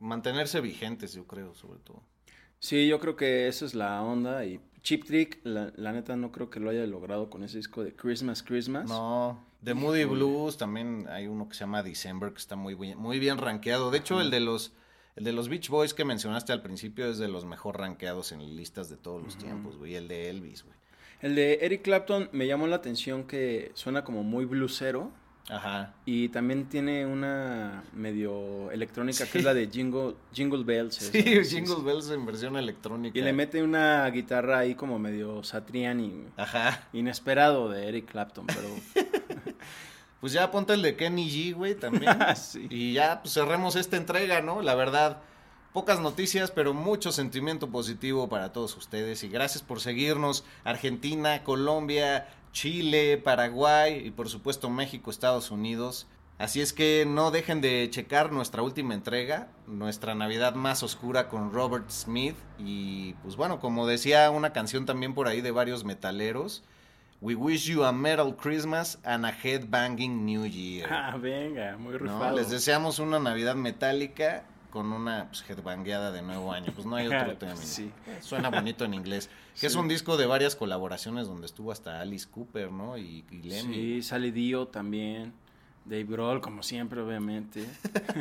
mantenerse 0.00 0.60
vigentes, 0.60 1.12
yo 1.14 1.24
creo, 1.24 1.54
sobre 1.54 1.78
todo. 1.78 2.02
Sí, 2.58 2.88
yo 2.88 2.98
creo 2.98 3.14
que 3.14 3.46
esa 3.46 3.64
es 3.64 3.76
la 3.76 4.02
onda 4.02 4.44
y 4.44 4.60
Chip 4.82 5.04
Trick, 5.04 5.38
la, 5.44 5.72
la 5.76 5.92
neta 5.92 6.16
no 6.16 6.32
creo 6.32 6.50
que 6.50 6.58
lo 6.58 6.70
haya 6.70 6.84
logrado 6.86 7.30
con 7.30 7.44
ese 7.44 7.58
disco 7.58 7.84
de 7.84 7.94
Christmas 7.94 8.42
Christmas. 8.42 8.88
No, 8.88 9.40
de 9.60 9.74
Moody. 9.74 10.04
Blues 10.04 10.56
también 10.56 11.06
hay 11.10 11.28
uno 11.28 11.48
que 11.48 11.54
se 11.54 11.60
llama 11.60 11.84
December 11.84 12.32
que 12.32 12.38
está 12.38 12.56
muy 12.56 12.74
bien, 12.74 12.98
muy 12.98 13.20
bien 13.20 13.38
rankeado. 13.38 13.92
De 13.92 13.98
hecho, 13.98 14.20
el 14.20 14.32
de 14.32 14.40
los 14.40 14.72
el 15.16 15.24
de 15.24 15.32
los 15.32 15.48
Beach 15.48 15.68
Boys 15.68 15.94
que 15.94 16.04
mencionaste 16.04 16.52
al 16.52 16.62
principio 16.62 17.06
es 17.10 17.18
de 17.18 17.28
los 17.28 17.44
mejor 17.44 17.78
rankeados 17.78 18.32
en 18.32 18.56
listas 18.56 18.88
de 18.88 18.96
todos 18.96 19.22
los 19.22 19.36
tiempos, 19.36 19.76
güey. 19.76 19.96
El 19.96 20.08
de 20.08 20.30
Elvis, 20.30 20.64
güey. 20.64 20.76
El 21.20 21.34
de 21.34 21.58
Eric 21.62 21.82
Clapton 21.82 22.28
me 22.32 22.46
llamó 22.46 22.66
la 22.68 22.76
atención 22.76 23.24
que 23.24 23.72
suena 23.74 24.04
como 24.04 24.22
muy 24.22 24.44
blusero 24.44 25.10
Ajá. 25.48 25.94
y 26.04 26.28
también 26.28 26.68
tiene 26.68 27.06
una 27.06 27.82
medio 27.92 28.70
electrónica 28.70 29.26
que 29.26 29.38
es 29.38 29.44
la 29.44 29.54
de 29.54 29.66
Jingle, 29.68 30.14
Jingle 30.32 30.62
Bells. 30.62 30.94
Sí. 30.94 31.22
Jingle 31.44 31.82
Bells 31.82 32.10
en 32.10 32.24
versión 32.24 32.56
electrónica. 32.56 33.18
Y 33.18 33.22
le 33.22 33.32
mete 33.32 33.62
una 33.62 34.08
guitarra 34.10 34.58
ahí 34.58 34.76
como 34.76 35.00
medio 35.00 35.42
Satriani. 35.42 36.26
Ajá. 36.36 36.86
Inesperado 36.92 37.68
de 37.68 37.88
Eric 37.88 38.10
Clapton, 38.10 38.46
pero 38.46 38.68
Pues 40.20 40.32
ya 40.32 40.50
ponte 40.50 40.74
el 40.74 40.82
de 40.82 40.96
Kenny 40.96 41.30
G, 41.30 41.54
güey, 41.54 41.74
también. 41.74 42.18
Sí. 42.36 42.66
Y 42.70 42.92
ya 42.94 43.20
pues, 43.22 43.34
cerremos 43.34 43.76
esta 43.76 43.96
entrega, 43.96 44.40
¿no? 44.40 44.62
La 44.62 44.74
verdad, 44.74 45.22
pocas 45.72 46.00
noticias, 46.00 46.50
pero 46.50 46.74
mucho 46.74 47.12
sentimiento 47.12 47.68
positivo 47.68 48.28
para 48.28 48.52
todos 48.52 48.76
ustedes. 48.76 49.22
Y 49.22 49.28
gracias 49.28 49.62
por 49.62 49.80
seguirnos. 49.80 50.44
Argentina, 50.64 51.44
Colombia, 51.44 52.28
Chile, 52.52 53.18
Paraguay 53.18 54.02
y 54.04 54.10
por 54.10 54.28
supuesto 54.28 54.70
México, 54.70 55.10
Estados 55.10 55.50
Unidos. 55.50 56.06
Así 56.38 56.60
es 56.60 56.72
que 56.72 57.04
no 57.06 57.32
dejen 57.32 57.60
de 57.60 57.88
checar 57.90 58.30
nuestra 58.30 58.62
última 58.62 58.94
entrega, 58.94 59.48
nuestra 59.66 60.14
Navidad 60.14 60.54
más 60.54 60.84
oscura 60.84 61.28
con 61.28 61.52
Robert 61.52 61.90
Smith. 61.90 62.36
Y 62.58 63.14
pues 63.22 63.34
bueno, 63.34 63.58
como 63.58 63.88
decía 63.88 64.30
una 64.30 64.52
canción 64.52 64.86
también 64.86 65.14
por 65.14 65.26
ahí 65.26 65.40
de 65.40 65.50
varios 65.50 65.84
metaleros. 65.84 66.62
We 67.20 67.34
wish 67.34 67.66
you 67.66 67.82
a 67.84 67.92
metal 67.92 68.32
Christmas 68.32 68.96
and 69.04 69.26
a 69.26 69.32
headbanging 69.32 70.24
New 70.24 70.44
Year. 70.44 70.86
ah, 70.90 71.16
venga, 71.16 71.76
muy 71.76 71.94
¿no? 71.94 71.98
rifado. 71.98 72.36
Les 72.36 72.48
deseamos 72.48 73.00
una 73.00 73.18
Navidad 73.18 73.56
metálica 73.56 74.44
con 74.70 74.92
una 74.92 75.26
pues, 75.26 75.44
headbangueada 75.48 76.12
de 76.12 76.22
nuevo 76.22 76.52
año. 76.52 76.72
Pues 76.72 76.86
no 76.86 76.94
hay 76.94 77.08
otro 77.08 77.36
término. 77.38 77.60
Sí. 77.60 77.90
Suena 78.20 78.50
bonito 78.50 78.84
en 78.84 78.94
inglés. 78.94 79.30
Que 79.58 79.66
es 79.66 79.74
un 79.74 79.88
disco 79.88 80.16
de 80.16 80.26
varias 80.26 80.54
colaboraciones 80.54 81.26
donde 81.26 81.46
estuvo 81.46 81.72
hasta 81.72 82.00
Alice 82.00 82.28
Cooper, 82.30 82.70
¿no? 82.70 82.96
Y, 82.96 83.24
y 83.32 83.42
Lemmy. 83.42 83.74
Sí, 83.74 84.02
sale 84.02 84.30
Dio 84.30 84.68
también. 84.68 85.32
Dave 85.84 86.04
Grohl, 86.04 86.40
como 86.40 86.62
siempre, 86.62 87.00
obviamente. 87.00 87.66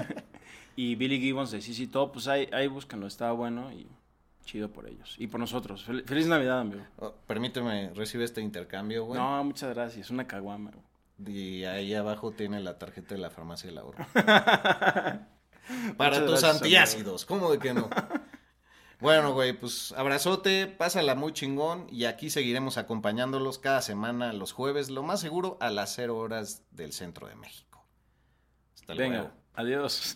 y 0.75 0.95
Billy 0.95 1.19
Gibbons 1.19 1.51
de 1.51 1.61
CC 1.61 1.85
Top, 1.85 2.13
pues 2.13 2.27
ahí, 2.27 2.49
ahí 2.51 2.67
búscanlo, 2.67 3.05
está 3.05 3.31
bueno 3.31 3.71
y 3.71 3.87
chido 4.47 4.71
por 4.71 4.87
ellos. 4.89 5.13
Y 5.19 5.27
por 5.27 5.39
nosotros. 5.39 5.87
Fel- 5.87 6.03
Feliz 6.05 6.25
Navidad, 6.25 6.61
amigo. 6.61 6.81
Oh, 6.97 7.13
permíteme, 7.27 7.91
recibe 7.93 8.23
este 8.23 8.41
intercambio, 8.41 9.05
güey. 9.05 9.19
No, 9.19 9.43
muchas 9.43 9.73
gracias. 9.75 10.09
Una 10.09 10.25
caguama. 10.25 10.71
güey. 10.71 11.35
Y 11.35 11.65
ahí 11.65 11.93
abajo 11.93 12.31
tiene 12.31 12.59
la 12.59 12.77
tarjeta 12.79 13.13
de 13.15 13.21
la 13.21 13.29
farmacia 13.29 13.69
del 13.69 13.77
ahorro. 13.79 14.05
Muchas 15.69 15.95
Para 15.97 16.19
tus 16.21 16.29
gracias, 16.41 16.55
antiácidos, 16.61 17.25
¿cómo 17.25 17.51
de 17.51 17.59
que 17.59 17.73
no? 17.73 17.89
Bueno, 18.99 19.33
güey, 19.33 19.53
pues 19.53 19.91
abrazote, 19.97 20.65
pásala 20.67 21.13
muy 21.13 21.33
chingón 21.33 21.87
y 21.91 22.05
aquí 22.05 22.29
seguiremos 22.29 22.77
acompañándolos 22.77 23.59
cada 23.59 23.81
semana 23.81 24.31
los 24.33 24.53
jueves, 24.53 24.89
lo 24.89 25.03
más 25.03 25.19
seguro 25.19 25.57
a 25.59 25.69
las 25.69 25.93
0 25.95 26.17
horas 26.17 26.63
del 26.71 26.93
centro 26.93 27.27
de 27.27 27.35
México. 27.35 27.85
Hasta 28.75 28.95
luego. 28.95 29.11
Venga, 29.11 29.31
adiós. 29.55 30.15